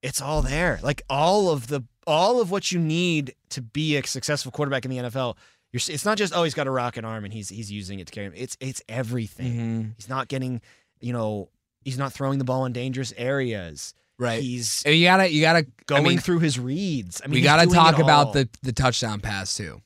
it's 0.00 0.22
all 0.22 0.42
there. 0.42 0.78
Like 0.82 1.02
all 1.10 1.50
of 1.50 1.66
the 1.66 1.82
all 2.06 2.40
of 2.40 2.50
what 2.50 2.70
you 2.70 2.78
need 2.78 3.34
to 3.50 3.60
be 3.60 3.96
a 3.96 4.06
successful 4.06 4.52
quarterback 4.52 4.84
in 4.84 4.90
the 4.92 4.98
NFL. 4.98 5.36
You're, 5.72 5.80
it's 5.88 6.04
not 6.04 6.18
just 6.18 6.32
oh 6.36 6.44
he's 6.44 6.54
got 6.54 6.68
a 6.68 6.70
rocket 6.70 7.04
arm 7.04 7.24
and 7.24 7.34
he's 7.34 7.48
he's 7.48 7.72
using 7.72 7.98
it 7.98 8.06
to 8.06 8.12
carry 8.12 8.28
him. 8.28 8.32
It's 8.36 8.56
it's 8.60 8.80
everything. 8.88 9.54
Mhm. 9.54 9.92
He's 9.96 10.08
not 10.08 10.28
getting, 10.28 10.60
you 11.00 11.12
know, 11.12 11.48
he's 11.84 11.98
not 11.98 12.12
throwing 12.12 12.38
the 12.38 12.44
ball 12.44 12.64
in 12.64 12.72
dangerous 12.72 13.12
areas. 13.16 13.92
Right. 14.18 14.40
He's 14.40 14.84
And 14.86 14.94
you 14.94 15.04
gotta, 15.04 15.28
you 15.32 15.40
gotta. 15.40 15.66
going 15.86 16.06
I 16.06 16.08
mean, 16.10 16.18
through 16.18 16.38
his 16.38 16.60
reads. 16.60 17.20
I 17.24 17.26
mean, 17.26 17.34
we 17.34 17.42
gotta 17.42 17.66
talk 17.66 17.98
about 17.98 18.34
the 18.34 18.48
the 18.62 18.72
touchdown 18.72 19.20
pass 19.20 19.56
too. 19.56 19.82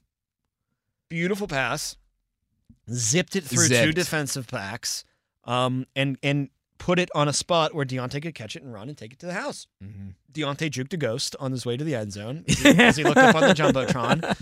Beautiful 1.08 1.46
pass, 1.48 1.96
zipped 2.90 3.34
it 3.36 3.44
through 3.44 3.68
two 3.68 3.92
defensive 3.92 4.46
backs, 4.48 5.04
um, 5.44 5.86
and 5.96 6.18
and 6.22 6.50
put 6.78 6.98
it 6.98 7.08
on 7.14 7.26
a 7.28 7.32
spot 7.32 7.74
where 7.74 7.84
Diontae 7.84 8.22
could 8.22 8.34
catch 8.34 8.54
it 8.54 8.62
and 8.62 8.72
run 8.72 8.88
and 8.88 8.96
take 8.96 9.12
it 9.12 9.18
to 9.20 9.26
the 9.26 9.32
house. 9.34 9.66
Mm-hmm. 9.82 10.10
Diontae 10.32 10.70
juked 10.70 10.92
a 10.92 10.96
ghost 10.96 11.34
on 11.40 11.50
his 11.50 11.66
way 11.66 11.76
to 11.76 11.82
the 11.82 11.94
end 11.94 12.12
zone 12.12 12.44
as 12.64 12.96
he, 12.96 13.02
looked 13.04 13.16
up 13.16 13.34
on 13.34 13.42
the 13.42 13.54
jumbotron. 13.54 14.36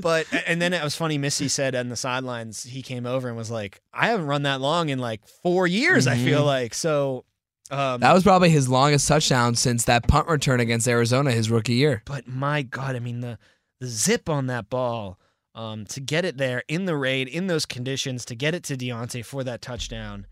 But 0.00 0.26
and 0.46 0.60
then 0.60 0.72
it 0.72 0.82
was 0.82 0.96
funny. 0.96 1.18
Missi 1.18 1.46
said 1.48 1.74
on 1.74 1.90
the 1.90 1.96
sidelines, 1.96 2.64
he 2.64 2.82
came 2.82 3.06
over 3.06 3.28
and 3.28 3.36
was 3.36 3.50
like, 3.50 3.80
"I 3.92 4.08
haven't 4.08 4.26
run 4.26 4.42
that 4.44 4.60
long 4.60 4.88
in 4.88 4.98
like 4.98 5.20
four 5.42 5.66
years. 5.66 6.06
I 6.06 6.16
feel 6.16 6.42
Mhm. 6.42 6.46
like 6.46 6.74
so." 6.74 7.24
Um, 7.70 8.00
That 8.00 8.14
was 8.14 8.22
probably 8.22 8.48
his 8.48 8.68
longest 8.70 9.06
touchdown 9.06 9.54
since 9.54 9.84
that 9.84 10.08
punt 10.08 10.26
return 10.26 10.58
against 10.58 10.88
Arizona 10.88 11.30
his 11.32 11.50
rookie 11.50 11.74
year. 11.74 12.02
but 12.06 12.26
my 12.26 12.62
God, 12.62 12.96
I 12.96 12.98
mean 12.98 13.20
the 13.20 13.38
the 13.78 13.86
zip 13.86 14.28
on 14.30 14.46
that 14.46 14.70
ball 14.70 15.18
um, 15.58 15.84
to 15.86 16.00
get 16.00 16.24
it 16.24 16.38
there 16.38 16.62
in 16.68 16.84
the 16.86 16.96
raid 16.96 17.26
in 17.28 17.48
those 17.48 17.66
conditions 17.66 18.24
to 18.26 18.34
get 18.34 18.54
it 18.54 18.62
to 18.64 18.76
Diontae 18.76 19.24
for 19.24 19.42
that 19.44 19.60
touchdown. 19.60 20.26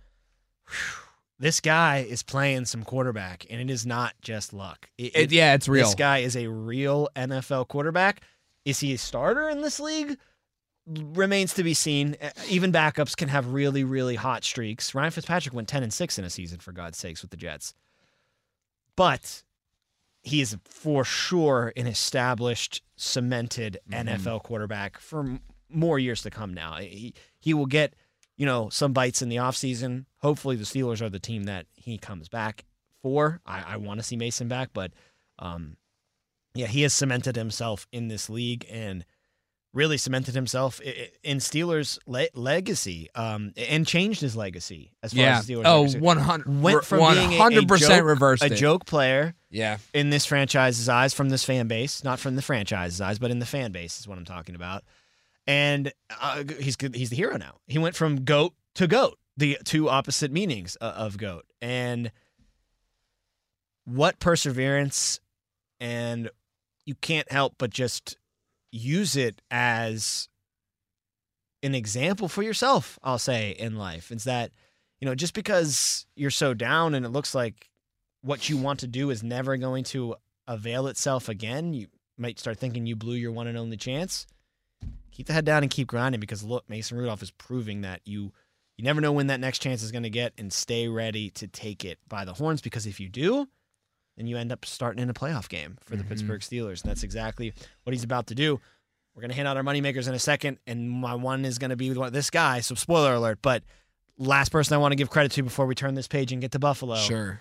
whew, 0.69 1.03
this 1.39 1.61
guy 1.61 1.99
is 1.99 2.23
playing 2.23 2.65
some 2.65 2.83
quarterback, 2.83 3.45
and 3.51 3.61
it 3.61 3.69
is 3.71 3.85
not 3.85 4.15
just 4.23 4.55
luck. 4.55 4.89
It- 4.97 5.15
It, 5.15 5.33
yeah, 5.33 5.53
it's 5.55 5.69
real. 5.69 5.85
This 5.85 5.95
guy 5.95 6.19
is 6.19 6.35
a 6.37 6.47
real 6.47 7.09
NFL 7.15 7.69
quarterback. 7.69 8.23
Is 8.65 8.81
he 8.81 8.95
a 8.95 8.99
starter 8.99 9.49
in 9.51 9.61
this 9.61 9.79
league? 9.79 10.17
Remains 10.87 11.53
to 11.55 11.63
be 11.65 11.75
seen. 11.75 12.17
Even 12.49 12.73
backups 12.73 13.17
can 13.17 13.29
have 13.29 13.49
really, 13.53 13.85
really 13.85 14.15
hot 14.15 14.45
streaks. 14.45 14.95
Ryan 14.95 15.11
Fitzpatrick 15.11 15.53
went 15.55 15.69
10 15.69 15.83
and 15.83 15.93
6 15.93 16.19
in 16.19 16.25
a 16.25 16.31
season, 16.31 16.59
for 16.61 16.73
God's 16.73 16.97
sakes, 16.97 17.21
with 17.21 17.33
the 17.33 17.37
Jets. 17.37 17.75
But 18.97 19.43
he 20.27 20.41
is 20.41 20.57
for 20.65 21.05
sure 21.05 21.73
an 21.77 21.87
established, 21.87 22.83
cemented 22.97 23.79
Mhm. 23.89 24.07
NFL 24.09 24.41
quarterback 24.43 24.99
for 24.99 25.21
m- 25.21 25.41
more 25.69 25.99
years 25.99 26.21
to 26.23 26.31
come 26.31 26.53
now. 26.53 26.77
He, 26.79 27.15
he 27.39 27.55
will 27.55 27.67
get, 27.67 27.95
you 28.37 28.45
know, 28.45 28.69
some 28.69 28.93
bites 28.93 29.23
in 29.23 29.29
the 29.29 29.37
offseason. 29.37 30.07
Hopefully 30.19 30.57
the 30.57 30.65
Steelers 30.65 31.01
are 31.01 31.09
the 31.09 31.21
team 31.21 31.45
that 31.45 31.67
he 31.75 31.97
comes 31.97 32.29
back 32.29 32.65
for. 33.03 33.41
I, 33.47 33.75
I 33.75 33.77
want 33.77 34.01
to 34.01 34.05
see 34.05 34.17
Mason 34.17 34.49
back, 34.49 34.71
but 34.73 34.93
um, 35.39 35.77
yeah, 36.55 36.67
he 36.67 36.83
has 36.83 36.93
cemented 36.93 37.37
himself 37.37 37.87
in 37.93 38.09
this 38.09 38.29
league 38.29 38.67
and 38.69 39.05
really 39.77 39.99
cemented 39.99 40.35
himself 40.35 40.81
in 41.23 41.39
Steelers' 41.39 41.99
le- 42.07 42.29
legacy 42.35 43.09
um, 43.15 43.53
and 43.57 43.87
changed 43.87 44.21
his 44.21 44.35
legacy 44.35 44.93
as 45.03 45.13
far 45.13 45.23
yeah. 45.23 45.39
as 45.39 45.47
the 45.47 45.55
Steelers. 45.55 45.63
Oh, 45.67 45.81
are 45.83 45.85
concerned. 45.85 46.03
100 46.03 46.63
Went 46.63 46.85
from 46.85 46.99
being 47.15 47.33
a- 47.35 47.37
a 47.37 47.39
100% 47.51 47.79
joke- 47.79 48.05
reversed 48.05 48.43
a 48.43 48.47
it. 48.47 48.57
joke 48.57 48.87
player 48.87 49.35
Yeah. 49.51 49.77
in 49.95 50.11
this 50.11 50.25
franchise's 50.27 50.89
eyes, 50.89 51.13
from 51.15 51.29
this 51.29 51.45
fan 51.45 51.69
base, 51.69 52.03
not 52.03 52.19
from 52.19 52.37
the 52.37 52.43
franchise's 52.43 53.01
eyes, 53.01 53.19
but 53.19 53.31
in 53.31 53.39
the 53.39 53.47
fan 53.47 53.71
base 53.73 54.01
is 54.01 54.09
what 54.09 54.19
I'm 54.19 54.25
talking 54.25 54.55
about. 54.55 54.83
And 55.47 55.93
uh, 56.21 56.43
he's 56.59 56.77
he's 56.95 57.11
the 57.11 57.17
hero 57.17 57.37
now. 57.37 57.57
He 57.69 57.79
went 57.79 57.95
from 57.95 58.25
goat 58.25 58.55
to 58.77 58.87
goat, 58.89 59.19
the 59.37 59.59
two 59.65 59.89
opposite 59.89 60.33
meanings 60.33 60.77
o- 60.81 60.89
of 60.89 61.19
goat. 61.19 61.45
And 61.61 62.11
what 63.85 64.19
perseverance, 64.19 65.21
and 65.79 66.31
you 66.85 66.95
can't 66.97 67.31
help 67.31 67.55
but 67.59 67.71
just 67.71 68.17
use 68.73 69.17
it 69.17 69.43
as 69.51 70.29
an 71.63 71.75
example 71.75 72.29
for 72.29 72.43
yourself. 72.43 72.99
I'll 73.03 73.19
say 73.19 73.51
in 73.51 73.77
life, 73.77 74.11
is 74.11 74.25
that 74.25 74.53
you 75.01 75.07
know 75.07 75.15
just 75.15 75.35
because 75.35 76.07
you're 76.15 76.31
so 76.31 76.55
down 76.55 76.95
and 76.95 77.05
it 77.05 77.11
looks 77.11 77.35
like 77.35 77.71
what 78.23 78.49
you 78.49 78.57
want 78.57 78.81
to 78.81 78.87
do 78.87 79.11
is 79.11 79.23
never 79.23 79.57
going 79.57 79.85
to 79.85 80.17
avail 80.49 80.87
itself 80.87 81.29
again, 81.29 81.73
you 81.73 81.87
might 82.19 82.39
start 82.39 82.59
thinking 82.59 82.87
you 82.87 82.97
blew 82.97 83.15
your 83.15 83.33
one 83.33 83.47
and 83.47 83.59
only 83.59 83.77
chance. 83.77 84.27
Keep 85.13 85.29
the 85.29 85.33
head 85.33 85.45
down 85.45 85.63
and 85.63 85.71
keep 85.71 85.89
grinding 85.89 86.21
because 86.21 86.43
look, 86.43 86.69
Mason 86.69 86.99
Rudolph 86.99 87.23
is 87.23 87.31
proving 87.31 87.83
that 87.83 88.01
you 88.05 88.33
you 88.77 88.85
never 88.85 89.01
know 89.01 89.13
when 89.13 89.29
that 89.29 89.41
next 89.41 89.61
chance 89.61 89.83
is 89.83 89.93
going 89.93 90.03
to 90.03 90.11
get 90.11 90.35
and 90.37 90.53
stay 90.53 90.87
ready 90.89 91.31
to 91.31 91.47
take 91.47 91.85
it 91.85 91.99
by 92.09 92.25
the 92.25 92.35
horns 92.35 92.61
because 92.61 92.87
if 92.87 93.01
you 93.01 93.09
do, 93.09 93.49
then 94.17 94.27
you 94.27 94.37
end 94.37 94.51
up 94.53 94.65
starting 94.65 95.03
in 95.03 95.11
a 95.11 95.15
playoff 95.15 95.49
game 95.49 95.77
for 95.85 95.97
the 95.97 96.03
Mhm. 96.05 96.09
Pittsburgh 96.09 96.41
Steelers. 96.41 96.83
And 96.83 96.91
that's 96.91 97.03
exactly 97.03 97.53
what 97.85 97.93
he's 97.93 98.05
about 98.05 98.27
to 98.29 98.35
do. 98.35 98.61
We're 99.15 99.21
going 99.23 99.31
to 99.31 99.37
hand 99.37 99.49
out 99.49 99.57
our 99.57 99.63
moneymakers 99.63 100.09
in 100.09 100.15
a 100.15 100.19
second, 100.19 100.59
and 100.67 100.91
my 100.91 101.15
one 101.15 101.45
is 101.45 101.59
going 101.59 101.71
to 101.71 101.77
be 101.77 101.91
one- 101.93 102.13
this 102.13 102.29
guy. 102.31 102.61
So, 102.61 102.75
spoiler 102.75 103.15
alert, 103.15 103.39
but 103.43 103.63
last 104.19 104.51
person 104.51 104.75
I 104.75 104.79
want 104.79 104.93
to 104.93 104.97
give 104.97 105.09
credit 105.11 105.33
to 105.33 105.43
before 105.43 105.65
we 105.67 105.75
turn 105.75 105.95
this 105.95 106.07
page 106.09 106.33
and 106.33 106.41
get 106.41 106.53
to 106.53 106.59
Buffalo. 106.59 106.97
Sure. 106.97 107.41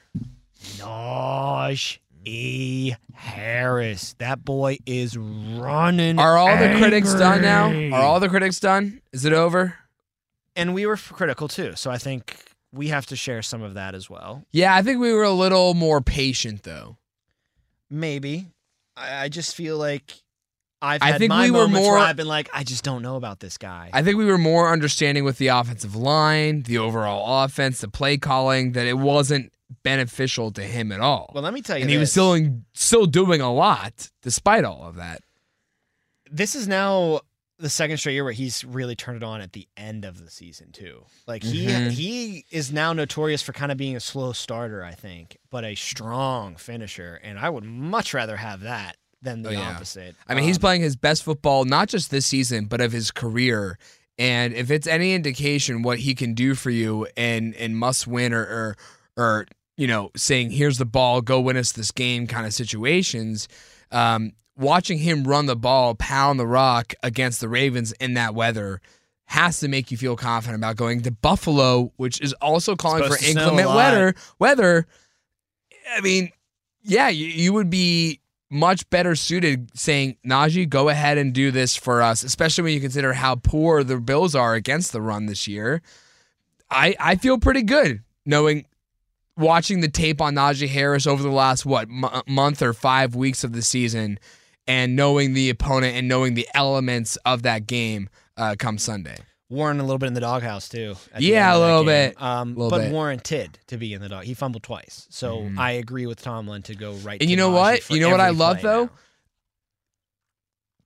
Najee 0.78 2.00
E. 2.28 2.94
Harris. 3.14 4.16
That 4.18 4.44
boy 4.44 4.80
is 4.86 5.16
running. 5.18 6.18
Are 6.18 6.38
all 6.38 6.58
the 6.58 6.76
critics 6.78 7.14
done 7.14 7.42
now? 7.42 7.72
Are 7.96 8.02
all 8.02 8.20
the 8.20 8.30
critics 8.30 8.60
done? 8.60 9.02
Is 9.12 9.26
it 9.26 9.34
over? 9.34 9.76
And 10.56 10.74
we 10.74 10.86
were 10.86 10.98
critical 10.98 11.48
too. 11.48 11.74
So 11.76 11.92
I 11.92 11.98
think 11.98 12.55
we 12.76 12.90
have 12.90 13.06
to 13.08 13.16
share 13.16 13.42
some 13.42 13.62
of 13.62 13.74
that 13.76 13.96
as 13.96 14.10
well. 14.10 14.44
Yeah, 14.52 14.76
I 14.76 14.82
think 14.82 15.00
we 15.00 15.14
were 15.14 15.24
a 15.24 15.32
little 15.32 15.74
more 15.74 16.02
patient 16.02 16.64
though. 16.64 16.98
Maybe. 17.90 18.48
I, 18.96 19.26
I 19.26 19.30
just 19.30 19.56
feel 19.56 19.78
like 19.78 20.14
I've 20.82 21.02
I 21.02 21.18
think 21.18 21.30
my 21.30 21.46
we 21.46 21.52
were 21.52 21.68
more- 21.68 21.98
I've 21.98 22.16
been 22.18 22.28
like, 22.28 22.50
I 22.54 22.64
just 22.64 22.84
don't 22.84 23.02
know 23.02 23.16
about 23.16 23.40
this 23.40 23.58
guy. 23.58 23.90
I 23.94 24.04
think 24.04 24.18
we 24.18 24.26
were 24.26 24.38
more 24.38 24.72
understanding 24.72 25.24
with 25.24 25.38
the 25.38 25.48
offensive 25.48 25.96
line, 25.96 26.64
the 26.64 26.78
overall 26.78 27.44
offense, 27.44 27.82
the 27.82 27.88
play 27.88 28.18
calling 28.18 28.74
that 28.74 28.86
it 28.86 28.98
wasn't 28.98 29.52
beneficial 29.84 30.52
to 30.52 30.62
him 30.62 30.92
at 30.92 31.00
all. 31.00 31.32
well, 31.34 31.44
let 31.44 31.54
me 31.54 31.62
tell 31.62 31.78
you, 31.78 31.82
and 31.84 31.90
he 31.90 31.98
was 31.98 32.12
still 32.12 32.34
in, 32.34 32.66
still 32.74 33.06
doing 33.06 33.42
a 33.42 33.52
lot 33.52 34.10
despite 34.22 34.64
all 34.64 34.84
of 34.84 34.96
that. 34.96 35.22
This 36.30 36.56
is 36.56 36.68
now 36.68 37.22
the 37.58 37.70
second 37.70 37.98
straight 37.98 38.14
year 38.14 38.24
where 38.24 38.34
he's 38.34 38.64
really 38.66 38.96
turned 38.96 39.18
it 39.18 39.24
on 39.24 39.40
at 39.42 39.54
the 39.54 39.68
end 39.78 40.04
of 40.04 40.24
the 40.24 40.30
season 40.30 40.72
too. 40.72 41.06
Like 41.26 41.42
he 41.44 41.68
Mhm. 41.68 41.92
he 41.92 42.46
is 42.52 42.72
now 42.72 42.92
notorious 42.94 43.42
for 43.42 43.54
kind 43.54 43.72
of 43.72 43.78
being 43.78 43.96
a 43.96 44.00
slow 44.02 44.34
starter, 44.34 44.84
I 44.84 44.94
think, 44.94 45.38
but 45.50 45.64
a 45.64 45.76
strong 45.76 46.56
finisher, 46.58 47.20
and 47.24 47.40
I 47.40 47.50
would 47.50 47.64
much 47.64 48.14
rather 48.14 48.36
have 48.38 48.62
that 48.62 48.98
than 49.22 49.42
the 49.42 49.50
Oh, 49.50 49.54
yeah. 49.54 49.70
opposite. 49.72 50.16
I 50.28 50.36
mean, 50.36 50.44
he's 50.44 50.58
Um, 50.58 50.62
playing 50.62 50.82
his 50.82 50.96
best 50.96 51.24
football 51.24 51.66
not 51.66 51.88
just 51.90 52.12
this 52.12 52.26
season, 52.26 52.66
but 52.66 52.82
of 52.82 52.92
his 52.92 53.10
career. 53.10 53.80
And 54.20 54.54
if 54.54 54.70
it's 54.70 54.86
any 54.88 55.14
indication 55.14 55.82
what 55.82 56.00
he 56.00 56.14
can 56.16 56.34
do 56.34 56.56
for 56.56 56.70
you 56.70 57.08
and 57.18 57.56
and 57.56 57.78
must 57.78 58.06
win 58.06 58.34
or 58.34 58.44
or, 58.44 58.78
or 59.18 59.48
you 59.78 59.88
know 59.88 60.12
saying 60.16 60.52
here's 60.52 60.78
the 60.78 60.86
ball, 60.86 61.22
go 61.22 61.40
win 61.40 61.58
us 61.58 61.72
this 61.72 61.92
game 61.92 62.28
kind 62.28 62.46
of 62.46 62.54
situations, 62.54 63.48
um, 63.92 64.34
watching 64.58 64.98
him 65.00 65.24
run 65.26 65.46
the 65.46 65.56
ball, 65.56 65.96
pound 65.96 66.40
the 66.40 66.48
rock 66.48 66.94
against 67.04 67.42
the 67.42 67.50
Ravens 67.50 67.92
in 67.94 68.14
that 68.16 68.34
weather 68.36 68.82
has 69.28 69.60
to 69.60 69.68
make 69.68 69.92
you 69.92 69.98
feel 69.98 70.16
confident 70.16 70.62
about 70.62 70.76
going 70.76 71.02
to 71.02 71.12
Buffalo, 71.12 71.92
which 71.98 72.22
is 72.22 72.34
also 72.34 72.76
calling 72.76 73.04
for 73.04 73.10
Supposed 73.10 73.24
to 73.24 73.32
snow 73.32 73.42
a 73.42 73.44
inclement 73.46 73.70
weather. 73.70 74.16
Weather. 74.40 74.88
I 75.96 76.02
mean, 76.02 76.32
yeah, 76.84 77.10
you, 77.10 77.26
you 77.26 77.54
would 77.54 77.70
be 77.70 78.20
much 78.52 78.88
better 78.90 79.16
suited 79.16 79.72
saying, 79.78 80.18
Najee, 80.26 80.70
go 80.70 80.90
ahead 80.90 81.18
and 81.18 81.34
do 81.34 81.50
this 81.52 81.76
for 81.76 82.02
us, 82.02 82.24
especially 82.24 82.64
when 82.64 82.74
you 82.74 82.80
consider 82.80 83.14
how 83.14 83.36
poor 83.36 83.84
the 83.84 83.98
Bills 83.98 84.36
are 84.36 84.54
against 84.54 84.92
the 84.92 85.02
run 85.02 85.26
this 85.26 85.48
year. 85.48 85.82
I, 86.70 86.96
I 87.00 87.16
feel 87.16 87.40
pretty 87.40 87.64
good 87.64 88.04
knowing 88.26 88.66
watching 89.38 89.82
the 89.82 89.90
tape 89.90 90.22
on 90.22 90.36
Najee 90.36 90.70
Harris 90.70 91.08
over 91.08 91.22
the 91.22 91.30
last, 91.30 91.66
what, 91.66 91.90
m- 91.90 92.22
month 92.28 92.62
or 92.62 92.74
five 92.74 93.16
weeks 93.16 93.44
of 93.44 93.54
the 93.54 93.62
season 93.62 94.20
and 94.68 94.96
knowing 94.96 95.34
the 95.34 95.50
opponent 95.50 95.96
and 95.96 96.08
knowing 96.08 96.34
the 96.34 96.48
elements 96.54 97.18
of 97.26 97.44
that 97.44 97.68
game 97.68 98.10
uh, 98.38 98.56
come 98.58 98.78
Sunday. 98.78 99.18
Warren 99.50 99.80
a 99.80 99.84
little 99.84 100.00
bit 100.00 100.08
in 100.08 100.14
the 100.16 100.22
doghouse 100.22 100.68
too. 100.68 100.96
Yeah, 101.20 101.56
a 101.56 101.60
little 101.60 101.84
game. 101.84 102.10
bit. 102.12 102.22
Um, 102.22 102.56
Little 102.56 102.70
but 102.72 102.78
bit. 102.80 102.92
warranted 102.92 103.60
to 103.68 103.78
be 103.78 103.94
in 103.94 104.02
the 104.02 104.10
dog. 104.10 104.24
He 104.24 104.34
fumbled 104.34 104.64
twice, 104.64 105.06
so 105.12 105.42
Mhm. 105.42 105.60
I 105.60 105.72
agree 105.74 106.08
with 106.08 106.20
Tomlin 106.22 106.64
to 106.64 106.74
go 106.76 106.94
right. 106.96 107.22
And 107.22 107.28
to 107.28 107.28
you 107.28 107.38
know 107.38 107.52
what? 107.52 107.88
You 107.92 108.00
know 108.02 108.10
what 108.10 108.20
I 108.20 108.30
love, 108.32 108.62
though? 108.64 108.86
now. 108.86 108.92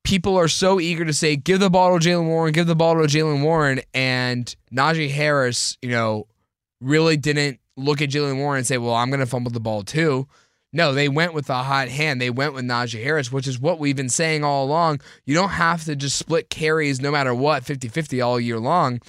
people 0.04 0.36
are 0.36 0.48
so 0.48 0.80
eager 0.80 1.04
to 1.04 1.12
say, 1.12 1.36
give 1.36 1.60
the 1.60 1.70
ball 1.70 1.98
to 1.98 2.08
Jaylen 2.08 2.26
Warren, 2.26 2.52
give 2.52 2.66
the 2.66 2.74
ball 2.74 2.94
to 2.94 3.02
Jaylen 3.02 3.42
Warren. 3.42 3.80
And 3.94 4.52
Najee 4.72 5.10
Harris, 5.10 5.76
you 5.82 5.90
know, 5.90 6.26
really 6.80 7.16
didn't 7.16 7.60
look 7.76 8.00
at 8.02 8.08
Jaylen 8.10 8.38
Warren 8.38 8.58
and 8.58 8.66
say, 8.66 8.78
well, 8.78 8.94
I'm 8.94 9.10
going 9.10 9.20
to 9.20 9.26
fumble 9.26 9.50
the 9.50 9.60
ball 9.60 9.82
too. 9.82 10.26
No, 10.72 10.94
they 10.94 11.08
went 11.08 11.34
with 11.34 11.46
the 11.46 11.54
hot 11.56 11.88
hand. 11.88 12.20
They 12.20 12.30
went 12.30 12.54
with 12.54 12.64
Najee 12.64 13.02
Harris, 13.02 13.32
which 13.32 13.48
is 13.48 13.58
what 13.58 13.78
we've 13.80 13.96
been 13.96 14.08
saying 14.08 14.44
all 14.44 14.64
along. 14.64 15.00
You 15.24 15.34
don't 15.34 15.48
have 15.50 15.84
to 15.84 15.96
just 15.96 16.16
split 16.16 16.48
carries 16.48 17.00
no 17.00 17.10
matter 17.10 17.34
what, 17.34 17.64
50 17.64 17.88
50 17.88 18.20
all 18.20 18.38
year 18.38 18.58
long. 18.60 19.00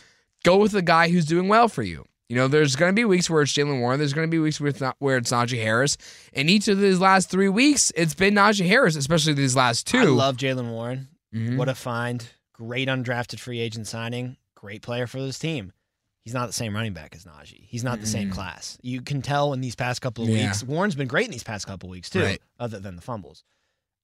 Go 0.43 0.57
with 0.57 0.71
the 0.71 0.81
guy 0.81 1.09
who's 1.09 1.25
doing 1.25 1.47
well 1.47 1.67
for 1.67 1.83
you. 1.83 2.05
You 2.29 2.37
know, 2.37 2.47
there's 2.47 2.75
going 2.77 2.89
to 2.89 2.95
be 2.99 3.03
weeks 3.05 3.29
where 3.29 3.41
it's 3.41 3.51
Jaylen 3.51 3.81
Warren. 3.81 3.99
There's 3.99 4.13
going 4.13 4.25
to 4.27 4.31
be 4.31 4.39
weeks 4.39 4.59
where 4.59 4.69
it's, 4.69 4.79
not, 4.81 4.95
where 4.99 5.17
it's 5.17 5.31
Najee 5.31 5.61
Harris. 5.61 5.97
And 6.33 6.49
each 6.49 6.67
of 6.69 6.79
these 6.79 6.97
last 6.99 7.29
three 7.29 7.49
weeks, 7.49 7.91
it's 7.95 8.13
been 8.15 8.35
Najee 8.35 8.65
Harris, 8.65 8.95
especially 8.95 9.33
these 9.33 9.55
last 9.55 9.85
two. 9.85 9.97
I 9.99 10.03
love 10.05 10.37
Jaylen 10.37 10.71
Warren. 10.71 11.09
Mhm. 11.35 11.57
What 11.57 11.67
a 11.69 11.75
find! 11.75 12.25
Great 12.53 12.87
undrafted 12.87 13.39
free 13.39 13.59
agent 13.59 13.85
signing. 13.87 14.37
Great 14.55 14.81
player 14.81 15.07
for 15.07 15.21
this 15.21 15.37
team. 15.39 15.73
He's 16.23 16.33
not 16.35 16.45
the 16.47 16.53
same 16.53 16.75
running 16.75 16.93
back 16.93 17.15
as 17.15 17.25
Najee. 17.25 17.65
He's 17.67 17.83
not 17.83 17.99
the 17.99 18.05
same 18.05 18.29
Mm-mm. 18.29 18.33
class. 18.33 18.77
You 18.83 19.01
can 19.01 19.21
tell 19.23 19.53
in 19.53 19.61
these 19.61 19.75
past 19.75 20.01
couple 20.01 20.23
of 20.23 20.29
Yeah. 20.29 20.47
weeks. 20.47 20.63
Warren's 20.63 20.93
been 20.95 21.07
great 21.07 21.25
in 21.25 21.31
these 21.31 21.43
past 21.43 21.65
couple 21.65 21.89
of 21.89 21.91
weeks 21.91 22.09
too, 22.11 22.21
Right. 22.21 22.41
other 22.59 22.79
than 22.79 22.95
the 22.95 23.01
fumbles. 23.01 23.43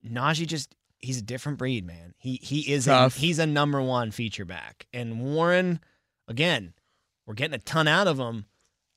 Najee 0.05 0.47
just 0.47 0.75
he's 0.99 1.19
a 1.19 1.21
different 1.21 1.57
breed, 1.59 1.85
man. 1.85 2.13
He 2.17 2.39
he 2.41 2.71
is 2.73 2.87
a, 2.87 3.09
he's 3.09 3.37
a 3.39 3.45
number 3.45 3.81
one 3.81 4.09
feature 4.11 4.45
back. 4.45 4.87
And 4.93 5.21
Warren, 5.21 5.79
again, 6.27 6.73
we're 7.25 7.35
getting 7.35 7.53
a 7.53 7.59
ton 7.59 7.87
out 7.87 8.07
of 8.07 8.17
him, 8.17 8.45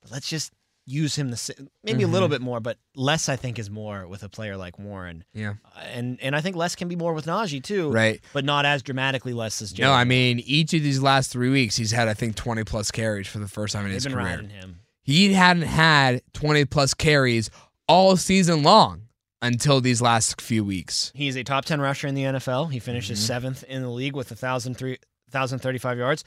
but 0.00 0.10
let's 0.10 0.28
just 0.28 0.52
use 0.90 1.16
him 1.16 1.30
the 1.30 1.68
maybe 1.84 2.02
a 2.02 2.08
little 2.08 2.28
Mhm. 2.28 2.32
bit 2.32 2.40
more, 2.40 2.60
but 2.60 2.78
less 2.94 3.28
I 3.28 3.36
think 3.36 3.58
is 3.58 3.70
more 3.70 4.06
with 4.08 4.22
a 4.22 4.28
player 4.28 4.56
like 4.56 4.78
Warren. 4.78 5.24
Yeah. 5.32 5.54
Uh, 5.76 5.80
and 5.92 6.18
and 6.20 6.34
I 6.36 6.40
think 6.40 6.56
less 6.56 6.74
can 6.76 6.88
be 6.88 6.96
more 6.96 7.14
with 7.14 7.26
Najee 7.26 7.62
too, 7.62 7.90
Right. 7.90 8.20
but 8.32 8.44
not 8.44 8.66
as 8.66 8.82
dramatically 8.82 9.32
less 9.32 9.62
as 9.62 9.72
Jaylen. 9.72 9.80
No, 9.80 9.92
I 9.92 10.04
mean, 10.04 10.40
each 10.40 10.74
of 10.74 10.82
these 10.82 11.00
last 11.00 11.30
three 11.30 11.48
weeks, 11.50 11.76
he's 11.76 11.92
had, 11.92 12.08
I 12.08 12.14
think, 12.14 12.34
20 12.36 12.64
plus 12.64 12.90
carries 12.90 13.26
for 13.28 13.38
the 13.38 13.48
first 13.48 13.72
time 13.72 13.82
in 13.84 13.88
they've 13.90 13.94
his 13.96 14.04
been 14.04 14.12
career. 14.14 14.26
riding 14.26 14.50
him. 14.50 14.80
He 15.02 15.32
hadn't 15.32 15.62
had 15.62 16.22
20 16.34 16.64
plus 16.66 16.92
carries 16.94 17.50
all 17.88 18.16
season 18.16 18.62
long 18.62 19.02
until 19.42 19.80
these 19.80 20.02
last 20.02 20.40
few 20.40 20.62
weeks. 20.62 21.10
He's 21.14 21.36
a 21.36 21.42
top 21.44 21.64
10 21.64 21.80
rusher 21.80 22.06
in 22.06 22.14
the 22.14 22.24
NFL. 22.24 22.66
He 22.66 22.78
finishes 22.78 23.18
Mhm. 23.20 23.26
seventh 23.26 23.62
in 23.64 23.82
the 23.82 23.88
league 23.90 24.14
with 24.14 24.30
1,003 24.30 24.98
1,035 25.32 25.96
yards, 25.96 26.24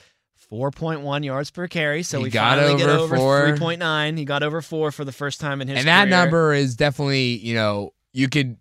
4.1 0.54 1.26
yards 1.26 1.50
per 1.52 1.68
carry. 1.68 2.04
So 2.04 2.20
He 2.20 2.26
we 2.26 2.30
got 2.30 2.58
finally 2.60 2.78
get 2.78 2.89
over 2.89 3.16
over 3.16 3.18
four. 3.18 3.42
3.9. 3.58 4.18
He 4.18 4.26
got 4.26 4.44
over 4.44 4.62
four 4.62 4.92
for 4.92 5.04
the 5.04 5.12
first 5.12 5.39
time 5.42 5.62
in 5.62 5.68
his 5.68 5.76
career. 5.76 5.80
and 5.80 5.88
that 5.88 6.16
career. 6.16 6.24
number 6.26 6.54
is 6.54 6.76
definitely, 6.76 7.38
you 7.38 7.56
know, 7.56 7.94
you 8.13 8.30
could 8.30 8.58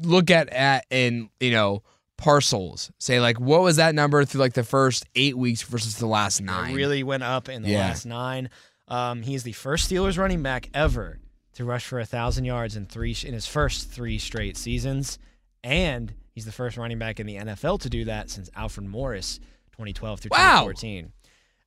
look 0.00 0.30
at 0.30 0.48
at 0.50 0.86
in, 0.90 1.28
you 1.40 1.50
know, 1.50 1.82
parcels. 2.16 2.92
Say 2.98 3.20
like 3.20 3.40
what 3.40 3.62
was 3.62 3.76
that 3.76 3.94
number 3.94 4.24
through 4.24 4.40
like 4.40 4.52
the 4.52 4.62
first 4.62 5.04
8 5.16 5.36
weeks 5.36 5.62
versus 5.62 5.96
the 5.96 6.06
last 6.06 6.40
It 6.40 6.44
9? 6.44 6.74
really 6.74 7.02
went 7.02 7.24
up 7.24 7.48
in 7.48 7.62
the 7.62 7.70
Yeah. 7.70 7.80
last 7.80 8.06
nine. 8.06 8.48
Um, 8.88 9.22
he 9.22 9.34
is 9.34 9.42
the 9.42 9.52
first 9.52 9.90
Steelers 9.90 10.18
running 10.18 10.42
back 10.42 10.68
ever 10.74 11.18
to 11.54 11.64
rush 11.64 11.84
for 11.86 11.98
a 11.98 12.06
thousand 12.06 12.44
yards 12.44 12.76
in 12.76 12.86
three 12.86 13.16
in 13.24 13.34
his 13.34 13.46
first 13.46 13.90
three 13.90 14.18
straight 14.18 14.56
seasons, 14.56 15.18
and 15.64 16.14
he's 16.34 16.44
the 16.44 16.52
first 16.52 16.76
running 16.76 16.98
back 16.98 17.18
in 17.20 17.26
the 17.26 17.36
NFL 17.36 17.80
to 17.80 17.90
do 17.90 18.04
that 18.04 18.30
since 18.30 18.48
Alfred 18.54 18.86
Morris, 18.86 19.38
2012 19.72 20.20
through 20.20 20.30
Wow. 20.30 20.64
2014. 20.66 21.12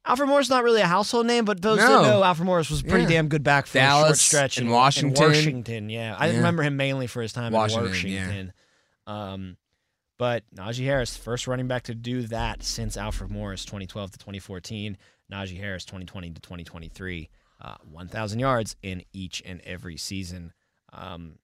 Alfred 0.05 0.29
Morris 0.29 0.49
not 0.49 0.63
really 0.63 0.81
a 0.81 0.87
household 0.87 1.25
name, 1.25 1.45
but 1.45 1.61
those 1.61 1.77
No. 1.79 2.03
that 2.03 2.07
know 2.09 2.23
Alfred 2.23 2.45
Morris 2.45 2.69
was 2.69 2.81
a 2.81 2.83
pretty 2.83 3.03
Yeah. 3.03 3.09
damn 3.09 3.27
good 3.27 3.43
back 3.43 3.65
for 3.65 3.79
a 3.79 3.81
short 3.81 4.17
stretch 4.17 4.57
in 4.57 4.69
Washington. 4.69 5.23
In 5.23 5.29
Washington, 5.29 5.89
yeah, 5.89 6.15
I 6.17 6.27
Yeah. 6.27 6.37
remember 6.37 6.63
him 6.63 6.77
mainly 6.77 7.07
for 7.07 7.21
his 7.21 7.33
time 7.33 7.51
Washington, 7.51 7.85
in 7.87 7.91
Washington. 7.91 8.53
Um, 9.07 9.57
but 10.17 10.43
Najee 10.55 10.85
Harris, 10.85 11.17
first 11.17 11.47
running 11.47 11.67
back 11.67 11.83
to 11.83 11.95
do 11.95 12.23
that 12.27 12.61
since 12.63 12.97
Alfred 12.97 13.31
Morris, 13.31 13.65
2012 13.65 14.11
to 14.11 14.17
2014. 14.19 14.97
Najee 15.31 15.57
Harris, 15.59 15.85
2020 15.85 16.31
to 16.31 16.39
2023, 16.41 17.29
uh, 17.59 17.75
1,000 17.83 18.37
yards 18.39 18.75
in 18.83 19.03
each 19.11 19.41
and 19.43 19.59
every 19.61 19.97
season. 19.97 20.53
Um, 20.93 21.39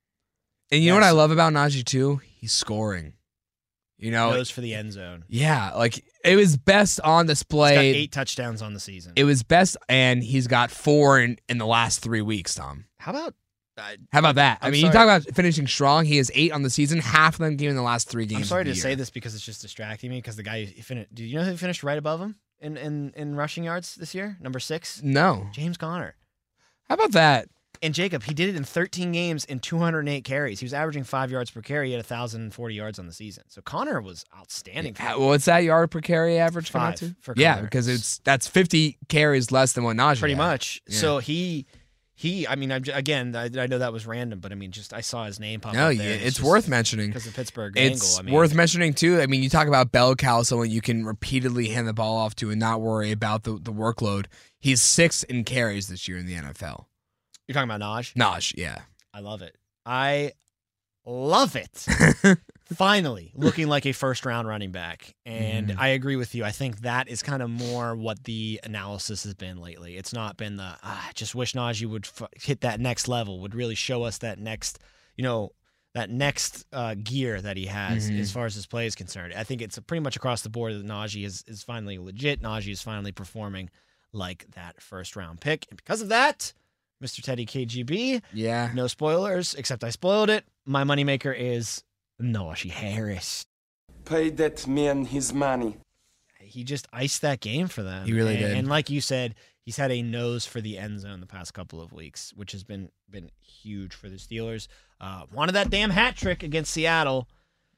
and 0.72 0.84
you 0.84 0.90
know 0.90 0.96
what 0.96 1.04
I 1.04 1.12
love 1.12 1.32
about 1.32 1.52
Najee 1.52 1.84
too? 1.84 2.22
He's 2.24 2.52
scoring. 2.54 3.14
You 4.02 4.12
know, 4.12 4.32
goes 4.32 4.50
for 4.50 4.62
the 4.62 4.74
end 4.74 4.92
zone. 4.94 5.24
yeah, 5.30 5.72
like 5.76 6.04
it 6.26 6.36
was 6.36 6.58
best 6.58 7.00
on 7.02 7.26
He's 7.28 7.28
got 7.28 7.32
display. 7.32 7.78
eight 7.96 8.12
touchdowns 8.12 8.62
on 8.62 8.74
the 8.74 8.80
season. 8.80 9.14
It 9.16 9.24
was 9.26 9.44
best, 9.44 9.78
and 9.88 10.24
he's 10.24 10.48
got 10.48 10.72
four 10.72 11.20
in, 11.20 11.38
in 11.48 11.58
the 11.60 11.66
last 11.68 12.00
three 12.02 12.22
weeks, 12.22 12.56
Tom. 12.56 12.86
How 12.98 13.12
about? 13.12 13.36
Uh, 13.78 13.84
How 14.12 14.20
about 14.20 14.36
that? 14.36 14.60
i 14.62 14.66
I'm 14.68 14.74
mean, 14.74 14.86
you 14.86 14.92
talk 14.92 15.04
about 15.06 15.24
finishing 15.34 15.66
strong. 15.66 16.04
He 16.06 16.18
has 16.18 16.30
eight 16.36 16.52
on 16.52 16.62
the 16.62 16.70
season. 16.70 17.00
Half 17.00 17.36
of 17.36 17.40
them 17.40 17.58
came 17.58 17.70
in 17.70 17.76
the 17.78 17.82
last 17.82 18.10
three 18.10 18.26
games. 18.26 18.42
I'm 18.42 18.46
sorry 18.48 18.62
of 18.64 18.68
the 18.68 18.72
to 18.74 18.76
year. 18.78 18.82
say 18.84 18.96
this 18.96 19.10
because 19.10 19.34
it's 19.34 19.46
just 19.46 19.62
distracting 19.62 20.10
me. 20.10 20.18
Because 20.18 20.36
the 20.36 20.44
guy, 20.44 20.66
he 20.66 20.82
fin- 20.82 21.08
do 21.14 21.24
you 21.24 21.38
know 21.38 21.46
who 21.46 21.56
finished 21.56 21.82
right 21.82 21.98
above 21.98 22.20
him 22.20 22.36
in, 22.60 22.76
in 22.78 23.14
in 23.16 23.36
rushing 23.36 23.64
yards 23.64 23.96
this 23.96 24.14
year? 24.14 24.38
Number 24.42 24.60
six, 24.60 25.02
No. 25.04 25.48
James 25.54 25.78
Conner. 25.78 26.16
How 26.90 26.96
about 26.96 27.12
that? 27.14 27.48
And 27.84 27.94
Jacob, 27.96 28.22
he 28.24 28.34
did 28.36 28.50
it 28.50 28.56
in 28.56 28.64
13 28.64 29.12
games 29.12 29.44
in 29.46 29.60
208 29.60 30.24
carries. 30.24 30.60
He 30.60 30.66
was 30.66 30.74
averaging 30.74 31.04
five 31.04 31.32
yards 31.32 31.50
per 31.50 31.62
carry. 31.62 31.88
He 31.88 31.94
had 31.94 32.00
1,040 32.06 32.76
yards 32.76 33.00
on 33.00 33.08
the 33.08 33.14
season. 33.14 33.44
So 33.48 33.62
Conner 33.62 34.00
was 34.00 34.24
outstanding. 34.38 34.94
For 34.94 35.02
Ha- 35.02 35.18
What's 35.18 35.46
that 35.46 35.64
yard 35.64 35.90
per 35.90 36.00
carry 36.02 36.38
average 36.38 36.70
Five 36.70 36.96
to? 36.96 37.16
for 37.22 37.34
yeah, 37.38 37.60
because 37.62 37.88
it's 37.88 38.20
that's 38.20 38.48
50 38.48 38.98
carries 39.10 39.52
less 39.52 39.74
than 39.74 39.84
what 39.84 39.96
Najee 39.98 40.20
pretty 40.20 40.36
had. 40.36 40.38
much. 40.44 40.82
Yeah. 40.88 40.98
So 40.98 41.18
he 41.20 41.66
he, 42.14 42.46
I 42.48 42.56
mean, 42.56 42.72
I'm 42.72 42.84
again, 42.94 43.36
I, 43.36 43.46
I 43.46 43.66
know 43.66 43.80
that 43.80 43.92
was 43.92 44.06
random, 44.06 44.42
but 44.42 44.52
I 44.52 44.56
mean, 44.56 44.70
just 44.72 44.94
I 44.94 45.02
saw 45.02 45.26
his 45.26 45.40
name 45.40 45.60
pop 45.60 45.74
No, 45.74 45.88
up 45.88 45.96
yeah, 45.96 46.04
there. 46.04 46.20
it's 46.22 46.40
worth 46.40 46.68
mentioning. 46.68 47.08
because 47.08 47.26
of 47.26 47.34
Pittsburgh 47.34 47.74
It's 47.76 48.04
angle. 48.04 48.20
I 48.20 48.22
mean, 48.28 48.36
worth 48.36 48.54
mentioning 48.54 48.94
too. 48.94 49.20
I 49.20 49.26
mean, 49.26 49.42
you 49.42 49.50
talk 49.50 49.68
about 49.68 49.92
bell 49.92 50.14
cow, 50.14 50.44
someone 50.44 50.70
you 50.70 50.82
can 50.82 51.04
repeatedly 51.04 51.70
hand 51.70 51.88
the 51.88 51.94
ball 51.94 52.16
off 52.18 52.36
to 52.36 52.52
and 52.52 52.60
not 52.60 52.80
worry 52.80 53.12
about 53.12 53.42
the, 53.42 53.54
the 53.54 53.74
workload. 53.74 54.28
He's 54.60 54.84
six 54.84 55.24
in 55.24 55.46
carries 55.46 55.88
this 55.88 56.08
year 56.08 56.20
in 56.20 56.28
the 56.28 56.36
NFL. 56.36 56.86
You're 57.48 57.54
talking 57.54 57.70
about 57.70 57.82
Naj. 57.82 58.14
Naj, 58.16 58.54
yeah. 58.58 58.80
I 59.14 59.20
love 59.20 59.42
it. 59.42 59.56
I 59.86 60.34
love 61.06 61.56
it. 61.56 61.86
Finally, 62.74 63.34
looking 63.36 63.68
like 63.68 63.86
a 63.86 63.92
first 63.92 64.26
round 64.26 64.48
running 64.48 64.72
back. 64.72 65.14
And 65.26 65.70
Mhm. 65.72 65.76
I 65.78 65.90
agree 65.90 66.16
with 66.16 66.34
you. 66.36 66.46
I 66.46 66.52
think 66.52 66.82
that 66.82 67.10
is 67.10 67.22
kind 67.22 67.42
of 67.44 67.50
more 67.50 67.96
what 67.96 68.24
the 68.24 68.62
analysis 68.64 69.24
has 69.26 69.34
been 69.34 69.58
lately. 69.60 69.98
It's 69.98 70.14
not 70.14 70.38
been 70.38 70.56
the, 70.56 70.78
ah, 70.82 71.08
I 71.10 71.12
just 71.14 71.36
wish 71.36 71.54
Najee 71.54 71.86
would 71.90 72.06
f- 72.06 72.30
hit 72.42 72.62
that 72.62 72.80
next 72.80 73.08
level, 73.10 73.42
would 73.42 73.56
really 73.56 73.76
show 73.76 74.04
us 74.04 74.20
that 74.20 74.40
next, 74.40 74.80
you 75.18 75.24
know, 75.24 75.52
that 75.94 76.10
next 76.10 76.66
uh, 76.72 76.96
gear 77.04 77.42
that 77.42 77.58
he 77.58 77.66
has 77.66 78.10
Mhm. 78.10 78.20
as 78.22 78.32
far 78.32 78.46
as 78.46 78.56
his 78.56 78.66
play 78.66 78.86
is 78.86 78.96
concerned. 78.96 79.34
I 79.34 79.44
think 79.44 79.62
it's 79.62 79.78
pretty 79.80 80.00
much 80.00 80.16
across 80.16 80.42
the 80.42 80.50
board 80.50 80.74
that 80.74 80.86
Najee 80.86 81.26
is, 81.26 81.44
is 81.48 81.64
finally 81.64 81.98
legit. 81.98 82.42
Najee 82.42 82.72
is 82.72 82.82
finally 82.82 83.12
performing 83.12 83.70
like 84.14 84.46
that 84.52 84.82
first 84.82 85.18
round 85.18 85.42
pick. 85.42 85.66
And 85.70 85.76
because 85.76 86.02
of 86.02 86.08
that, 86.08 86.54
Mr. 87.02 87.22
Teddy 87.24 87.46
KGB, 87.46 88.22
Yeah. 88.34 88.72
no 88.74 88.88
spoilers, 88.88 89.56
except 89.56 89.84
I 89.84 89.90
spoiled 89.90 90.30
it. 90.30 90.46
My 90.66 90.84
moneymaker 90.84 91.36
is 91.38 91.84
Najee 92.22 92.70
Harris. 92.70 93.46
Pay 94.06 94.30
that 94.32 94.68
man 94.68 95.06
his 95.06 95.34
money. 95.34 95.78
He 96.40 96.64
just 96.64 96.88
iced 96.92 97.22
that 97.22 97.40
game 97.40 97.68
for 97.68 97.82
them. 97.82 98.06
He 98.06 98.14
really 98.14 98.36
and, 98.36 98.40
did. 98.44 98.58
And 98.58 98.68
like 98.68 98.90
you 98.90 99.00
said, 99.02 99.36
he's 99.62 99.78
had 99.78 99.92
a 99.92 100.02
nose 100.02 100.46
for 100.46 100.60
the 100.60 100.78
end 100.78 101.00
zone 101.00 101.22
the 101.22 101.26
past 101.28 101.54
couple 101.54 101.82
of 101.82 101.94
weeks, 101.94 102.34
which 102.36 102.52
has 102.52 102.64
been 102.64 102.90
been 103.10 103.30
huge 103.42 103.94
for 103.94 104.10
the 104.10 104.18
Steelers. 104.18 104.68
Uh, 105.00 105.24
wanted 105.34 105.54
that 105.54 105.70
damn 105.70 105.90
hat 105.90 106.16
trick 106.16 106.44
against 106.44 106.72
Seattle. 106.72 107.28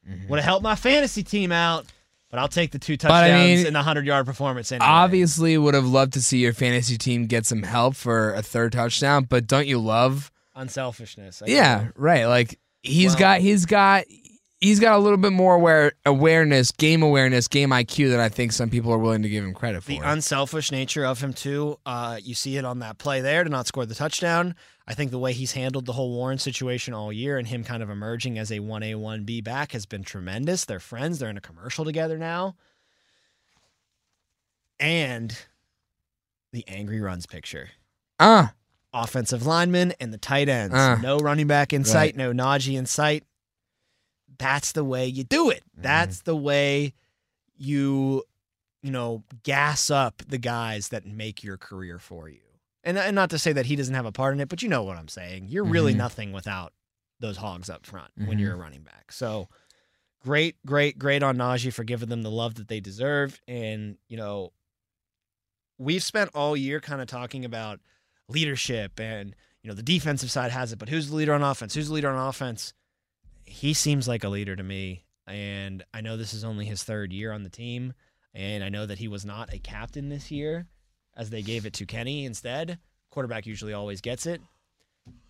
Mm-hmm. 0.10 0.28
Would 0.30 0.40
have 0.40 0.46
helped 0.46 0.64
my 0.64 0.76
fantasy 0.76 1.24
team 1.24 1.52
out, 1.52 1.86
but 2.34 2.40
I'll 2.40 2.48
take 2.48 2.72
the 2.72 2.80
two 2.80 2.94
I 2.94 2.98
touchdowns 2.98 3.58
mean, 3.60 3.68
and 3.68 3.76
the 3.76 3.84
hundred 3.84 4.08
yard 4.08 4.26
performance 4.26 4.72
anyway. 4.72 4.88
Obviously, 4.88 5.56
would 5.56 5.76
have 5.76 5.86
loved 5.86 6.14
to 6.14 6.22
see 6.22 6.40
your 6.40 6.52
fantasy 6.52 6.98
team 6.98 7.28
get 7.28 7.46
some 7.46 7.62
help 7.62 7.96
for 7.96 8.34
a 8.34 8.42
third 8.42 8.72
touchdown, 8.72 9.26
but 9.30 9.46
don't 9.46 9.68
you 9.68 9.78
love? 9.78 10.32
unselfishness. 10.56 11.44
I 11.44 11.46
Yeah, 11.48 11.90
right. 11.96 12.26
Like 12.26 12.60
he's 12.82 13.12
Well- 13.12 13.20
got 13.20 13.42
he's 13.42 13.68
got 13.68 14.06
he's 14.60 14.80
got 14.80 14.96
a 14.96 15.00
little 15.00 15.18
bit 15.18 15.32
more 15.32 15.56
aware 15.56 15.94
awareness, 16.08 16.72
game 16.72 17.04
awareness, 17.04 17.48
game 17.48 17.70
IQ 17.70 18.10
than 18.10 18.20
I 18.20 18.30
think 18.30 18.52
some 18.52 18.70
people 18.72 18.92
are 18.92 18.98
willing 18.98 19.22
to 19.22 19.30
give 19.30 19.44
him 19.44 19.54
credit 19.54 19.84
for. 19.84 19.90
The 19.90 20.00
unselfish 20.00 20.72
nature 20.72 21.06
of 21.06 21.22
him 21.22 21.34
too. 21.34 21.78
Uh, 21.86 22.18
you 22.24 22.34
see 22.34 22.58
it 22.58 22.66
on 22.66 22.80
that 22.80 22.98
play 22.98 23.22
there 23.22 23.44
to 23.44 23.50
not 23.50 23.68
score 23.68 23.86
the 23.86 23.94
touchdown. 23.96 24.56
I 24.86 24.94
think 24.94 25.12
the 25.12 25.20
way 25.20 25.32
he's 25.34 25.54
handled 25.54 25.86
the 25.86 25.94
whole 25.94 26.12
Warren 26.12 26.38
situation 26.40 26.94
all 26.94 27.14
year 27.14 27.38
and 27.38 27.48
him 27.48 27.64
kind 27.64 27.82
of 27.82 27.90
emerging 27.90 28.38
as 28.38 28.52
a 28.52 28.60
one 28.60 28.84
A 28.84 28.96
one 28.96 29.24
B 29.24 29.40
back 29.40 29.72
has 29.72 29.86
been 29.86 30.04
tremendous. 30.04 30.66
They're 30.66 30.80
friends. 30.82 31.20
They're 31.20 31.30
in 31.30 31.38
a 31.38 31.42
commercial 31.42 31.86
together 31.86 32.18
now, 32.18 32.56
and 34.80 35.36
the 36.52 36.66
angry 36.68 37.02
runs 37.02 37.26
picture. 37.26 37.70
uh, 38.20 38.48
Offensive 38.96 39.46
linemen 39.48 39.94
and 40.00 40.14
the 40.14 40.20
tight 40.20 40.48
ends. 40.50 40.76
Uh, 40.76 40.98
no 41.02 41.18
running 41.18 41.48
back 41.48 41.74
in 41.74 41.84
sight. 41.84 42.16
No 42.16 42.32
Najee 42.32 42.78
in 42.78 42.86
sight. 42.86 43.24
That's 44.38 44.72
the 44.74 44.84
way 44.84 45.08
you 45.08 45.24
do 45.24 45.50
it. 45.50 45.64
That's 45.76 46.22
the 46.22 46.36
way 46.36 46.94
you 47.58 48.24
you 48.84 48.92
know, 48.92 49.24
gas 49.44 49.90
up 49.90 50.22
the 50.28 50.38
guys 50.38 50.90
that 50.90 51.06
make 51.08 51.42
your 51.44 51.56
career 51.58 51.98
for 52.00 52.28
you. 52.30 52.42
And, 52.84 52.98
and 52.98 53.16
not 53.16 53.30
to 53.30 53.40
say 53.40 53.54
that 53.54 53.66
he 53.68 53.76
doesn't 53.76 53.94
have 53.96 54.06
a 54.06 54.12
part 54.12 54.34
in 54.34 54.40
it, 54.42 54.50
but 54.50 54.62
you 54.62 54.68
know 54.70 54.84
what 54.84 54.98
I'm 54.98 55.08
saying. 55.08 55.48
You're 55.48 55.64
really 55.64 55.94
Mhm. 55.94 55.98
nothing 55.98 56.32
without 56.34 56.74
those 57.20 57.38
hogs 57.38 57.70
up 57.70 57.86
front 57.86 58.12
when 58.16 58.38
Mhm. 58.38 58.42
you're 58.42 58.54
a 58.54 58.58
running 58.58 58.84
back. 58.84 59.12
So 59.12 59.48
great, 60.20 60.58
great, 60.66 61.00
great 61.00 61.24
on 61.24 61.38
Najee 61.38 61.72
for 61.72 61.84
giving 61.86 62.10
them 62.10 62.24
the 62.24 62.32
love 62.32 62.56
that 62.56 62.68
they 62.68 62.82
deserve. 62.82 63.40
And, 63.48 63.98
you 64.10 64.18
know, 64.18 64.52
we've 65.78 66.04
spent 66.04 66.32
all 66.34 66.56
year 66.58 66.80
kind 66.80 67.02
of 67.02 67.08
talking 67.08 67.46
about 67.46 67.80
leadership 68.28 69.00
and, 69.00 69.36
you 69.62 69.70
know, 69.70 69.74
the 69.76 69.84
defensive 69.84 70.32
side 70.32 70.52
has 70.52 70.72
it, 70.74 70.80
but 70.80 70.90
who's 70.90 71.10
the 71.10 71.16
leader 71.16 71.34
on 71.34 71.42
offense? 71.44 71.74
Who's 71.74 71.88
the 71.88 71.94
leader 71.94 72.10
on 72.10 72.28
offense? 72.28 72.74
He 73.46 73.74
seems 73.74 74.08
like 74.08 74.24
a 74.24 74.30
leader 74.30 74.56
to 74.56 74.64
me. 74.64 75.06
And 75.26 75.84
I 75.94 76.02
know 76.02 76.18
this 76.18 76.34
is 76.34 76.44
only 76.44 76.66
his 76.66 76.84
third 76.84 77.14
year 77.14 77.32
on 77.32 77.44
the 77.44 77.50
team. 77.50 77.94
And 78.34 78.64
I 78.64 78.70
know 78.70 78.86
that 78.86 78.98
he 78.98 79.08
was 79.08 79.24
not 79.26 79.54
a 79.54 79.60
captain 79.60 80.10
this 80.10 80.32
year, 80.32 80.68
as 81.16 81.30
they 81.30 81.42
gave 81.42 81.66
it 81.66 81.74
to 81.74 81.86
Kenny 81.86 82.26
instead. 82.26 82.78
Quarterback 83.12 83.46
usually 83.46 83.74
always 83.74 84.02
gets 84.02 84.26
it. 84.26 84.42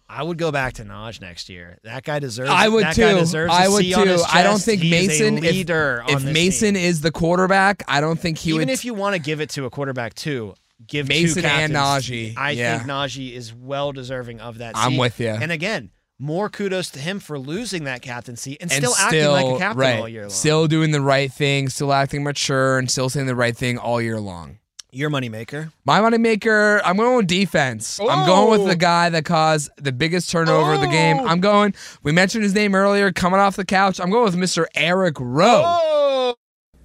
I 0.07 0.21
would 0.21 0.37
go 0.37 0.51
back 0.51 0.73
to 0.73 0.83
Naj 0.83 1.21
next 1.21 1.49
year. 1.49 1.79
That 1.83 2.03
guy 2.03 2.19
deserves. 2.19 2.49
I 2.51 2.67
would 2.67 2.83
that 2.83 2.95
Guy 2.95 3.13
too. 3.13 3.19
deserves 3.19 3.51
a 3.51 3.55
I 3.55 3.67
would 3.67 3.83
C 3.83 3.93
on 3.93 4.07
his 4.07 4.21
too. 4.21 4.27
I 4.31 4.43
don't 4.43 4.61
think 4.61 4.81
He 4.81 4.91
Mason. 4.91 5.37
if- 5.43 5.69
if 5.69 6.23
Mason 6.23 6.75
team. 6.75 6.83
is 6.83 7.01
the 7.01 7.11
quarterback, 7.11 7.83
I 7.87 7.99
don't 8.01 8.19
think 8.19 8.37
he 8.37 8.49
even 8.51 8.59
would. 8.67 8.69
if 8.69 8.85
you 8.85 8.93
want 8.93 9.15
to 9.15 9.21
give 9.21 9.41
it 9.41 9.49
to 9.51 9.65
a 9.65 9.69
quarterback 9.69 10.13
too, 10.13 10.53
give 10.85 11.07
Mason 11.07 11.43
and. 11.45 11.73
Najee, 11.73 12.33
I 12.37 12.51
yeah. 12.51 12.77
think 12.77 12.89
Najee 12.89 13.33
is 13.33 13.53
well 13.53 13.91
deserving 13.91 14.39
of 14.41 14.59
that. 14.59 14.73
I'm 14.75 14.97
with 14.97 15.19
you. 15.19 15.29
And 15.29 15.51
again, 15.51 15.89
more 16.19 16.49
kudos 16.49 16.91
to 16.91 16.99
him 16.99 17.19
for 17.19 17.39
losing 17.39 17.85
that 17.85 18.01
captaincy 18.01 18.57
and, 18.61 18.71
and 18.71 18.83
still, 18.83 18.95
acting 18.97 19.25
like 19.27 19.55
a 19.55 19.57
captain 19.57 19.79
right, 19.79 19.99
all 19.99 20.09
year 20.09 20.21
long. 20.23 20.29
still 20.29 20.67
doing 20.67 20.91
the 20.91 21.01
right 21.01 21.31
thing, 21.31 21.69
still 21.69 21.91
acting 21.91 22.23
mature, 22.23 22.77
and 22.77 22.91
still 22.91 23.09
saying 23.09 23.25
the 23.25 23.35
right 23.35 23.55
thing 23.57 23.77
all 23.77 24.01
year 24.01 24.19
long. 24.19 24.59
Your 24.93 25.09
moneymaker. 25.09 25.71
My 25.85 25.99
moneymaker, 25.99 26.81
I'm 26.85 26.97
going 26.97 27.17
with 27.17 27.27
defense. 27.27 27.99
I'm 27.99 28.25
going 28.27 28.51
with 28.51 28.61
Oh. 28.61 28.67
the 28.67 28.75
guy 28.75 29.09
that 29.09 29.25
caused 29.25 29.71
the 29.77 29.91
biggest 29.91 30.29
turnover 30.29 30.73
of 30.73 30.81
the 30.81 30.87
game. 30.87 31.17
Oh. 31.19 31.25
I'm 31.27 31.39
going, 31.39 31.73
we 32.03 32.11
mentioned 32.11 32.43
his 32.43 32.53
name 32.53 32.75
earlier, 32.75 33.11
coming 33.11 33.39
off 33.39 33.55
the 33.55 33.65
couch. 33.65 33.99
I'm 33.99 34.11
going 34.11 34.25
with 34.25 34.35
Mr. 34.35 34.65
Eric 34.75 35.15
Rowe. 35.19 35.63
Oh, 35.65 36.35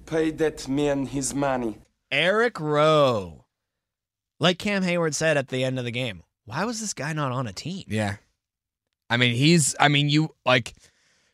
Pay 0.05 0.31
that 0.31 0.67
man 0.67 1.05
his 1.05 1.35
money. 1.35 1.77
Eric 2.11 2.59
Rowe. 2.59 3.45
Like 4.39 4.57
Cam 4.57 4.83
Heyward 4.83 5.13
said 5.13 5.37
at 5.37 5.49
the 5.49 5.63
end 5.63 5.77
of 5.77 5.85
the 5.85 5.91
game, 5.91 6.23
why 6.45 6.65
was 6.65 6.79
this 6.81 6.93
guy 6.95 7.13
not 7.13 7.31
on 7.31 7.45
a 7.45 7.53
team? 7.53 7.83
Yeah. 7.87 8.15
I 9.09 9.17
mean, 9.17 9.35
he's, 9.35 9.75
I 9.79 9.87
mean, 9.87 10.09
you, 10.09 10.33
like, 10.45 10.73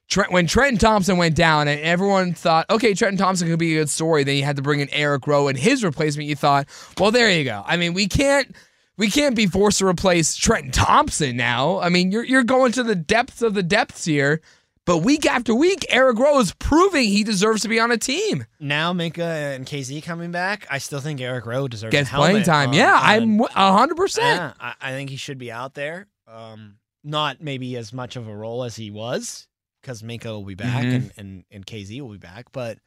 Trent, 0.08 0.32
when 0.32 0.46
Trenton 0.48 0.78
Thompson 0.78 1.18
went 1.18 1.36
down 1.36 1.68
and 1.68 1.80
everyone 1.82 2.34
thought, 2.34 2.70
okay, 2.70 2.94
Trenton 2.94 3.18
Thompson 3.18 3.48
could 3.48 3.58
be 3.60 3.76
a 3.76 3.80
good 3.82 3.90
story, 3.90 4.24
then 4.24 4.36
you 4.38 4.44
had 4.44 4.56
to 4.58 4.62
bring 4.62 4.80
in 4.80 4.90
Eric 4.92 5.26
Rowe 5.26 5.48
and 5.48 5.58
his 5.58 5.84
replacement. 5.84 6.30
You 6.30 6.36
thought, 6.36 6.68
well, 7.00 7.12
there 7.12 7.32
you 7.32 7.44
go. 7.44 7.64
I 7.66 7.78
mean, 7.78 7.94
we 7.94 8.08
can't. 8.08 8.56
We 8.98 9.10
can't 9.10 9.36
be 9.36 9.46
forced 9.48 9.80
to 9.80 9.88
replace 9.88 10.36
Trenton 10.38 10.72
Thompson 10.72 11.36
now. 11.36 11.80
I 11.80 11.90
mean, 11.90 12.12
you're 12.14 12.24
you're 12.24 12.44
going 12.46 12.72
to 12.74 12.84
the 12.84 12.96
depths 12.96 13.42
of 13.42 13.54
the 13.54 13.64
depths 13.64 14.06
here. 14.06 14.42
But 14.86 15.00
week 15.00 15.26
after 15.26 15.54
week, 15.56 15.84
Eric 15.90 16.18
Rowe 16.20 16.40
is 16.40 16.54
proving 16.54 17.06
he 17.06 17.24
deserves 17.24 17.64
to 17.64 17.68
be 17.68 17.80
on 17.80 17.92
a 17.92 17.98
team. 17.98 18.46
Now 18.60 18.94
Minkah 18.94 19.56
and 19.56 19.66
Kazee 19.66 20.02
coming 20.04 20.32
back, 20.32 20.68
I 20.70 20.78
still 20.78 21.02
think 21.02 21.20
Eric 21.20 21.46
Rowe 21.48 21.68
deserves 21.68 21.92
Gets 21.92 22.10
playing 22.12 22.44
time. 22.44 22.70
on- 22.70 22.76
yeah, 22.76 22.98
I'm 23.02 23.40
hundred 23.40 23.98
percent. 23.98 24.38
Yeah, 24.40 24.54
I, 24.60 24.76
I 24.80 24.92
think 24.92 25.10
he 25.10 25.16
should 25.18 25.40
be 25.40 25.52
out 25.52 25.74
there. 25.74 26.08
Um, 26.28 26.76
not 27.04 27.42
maybe 27.42 27.76
as 27.78 27.92
much 27.92 28.16
of 28.16 28.28
a 28.28 28.36
role 28.36 28.64
as 28.64 28.76
he 28.76 28.92
was 28.92 29.48
because 29.86 30.02
Minkah 30.02 30.26
will 30.32 30.44
be 30.44 30.56
back 30.56 30.84
Mhm. 30.84 30.96
and, 30.96 31.12
and, 31.18 31.44
and 31.52 31.66
Kazee 31.66 32.02
will 32.02 32.10
be 32.10 32.18
back, 32.18 32.52
but 32.52 32.80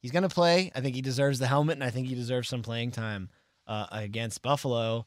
he's 0.00 0.10
going 0.10 0.24
to 0.24 0.28
play. 0.28 0.72
I 0.74 0.80
think 0.80 0.96
he 0.96 1.00
deserves 1.00 1.38
the 1.38 1.46
helmet 1.46 1.74
and 1.76 1.84
I 1.84 1.90
think 1.90 2.08
he 2.08 2.16
deserves 2.16 2.48
some 2.48 2.60
playing 2.62 2.90
time 2.90 3.28
uh, 3.68 3.86
against 3.92 4.42
Buffalo. 4.42 5.06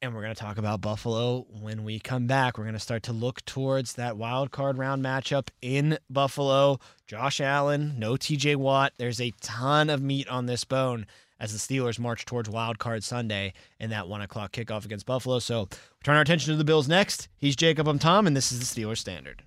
And 0.00 0.14
we're 0.14 0.22
going 0.22 0.34
to 0.34 0.40
talk 0.40 0.58
about 0.58 0.80
Buffalo 0.80 1.46
when 1.50 1.82
we 1.82 1.98
come 1.98 2.26
back. 2.28 2.56
We're 2.56 2.64
going 2.64 2.74
to 2.74 2.78
start 2.80 3.02
to 3.04 3.12
look 3.12 3.44
towards 3.46 3.94
that 3.94 4.16
wild 4.16 4.52
card 4.52 4.78
round 4.78 5.02
matchup 5.04 5.48
in 5.60 5.98
Buffalo. 6.08 6.78
Josh 7.08 7.40
Allen, 7.40 7.98
no 7.98 8.12
TJ 8.12 8.54
Watt. 8.56 8.92
There's 8.98 9.20
a 9.20 9.32
ton 9.40 9.90
of 9.90 10.00
meat 10.02 10.28
on 10.28 10.46
this 10.46 10.62
bone 10.64 11.06
as 11.40 11.52
the 11.52 11.58
Steelers 11.58 11.98
march 11.98 12.24
towards 12.26 12.48
wild 12.48 12.78
card 12.78 13.02
Sunday 13.04 13.54
and 13.80 13.90
that 13.90 14.06
one 14.06 14.20
o'clock 14.20 14.52
kickoff 14.52 14.84
against 14.84 15.06
Buffalo. 15.06 15.38
So 15.40 15.62
we 15.62 16.04
turn 16.04 16.14
our 16.14 16.22
attention 16.22 16.52
to 16.52 16.56
the 16.58 16.64
Bills 16.64 16.86
next. 16.88 17.28
He's 17.38 17.56
Jacob. 17.56 17.88
I'm 17.88 17.98
Tom, 17.98 18.26
and 18.26 18.36
this 18.36 18.52
is 18.52 18.60
the 18.60 18.64
Steelers 18.82 18.98
Standard. 18.98 19.42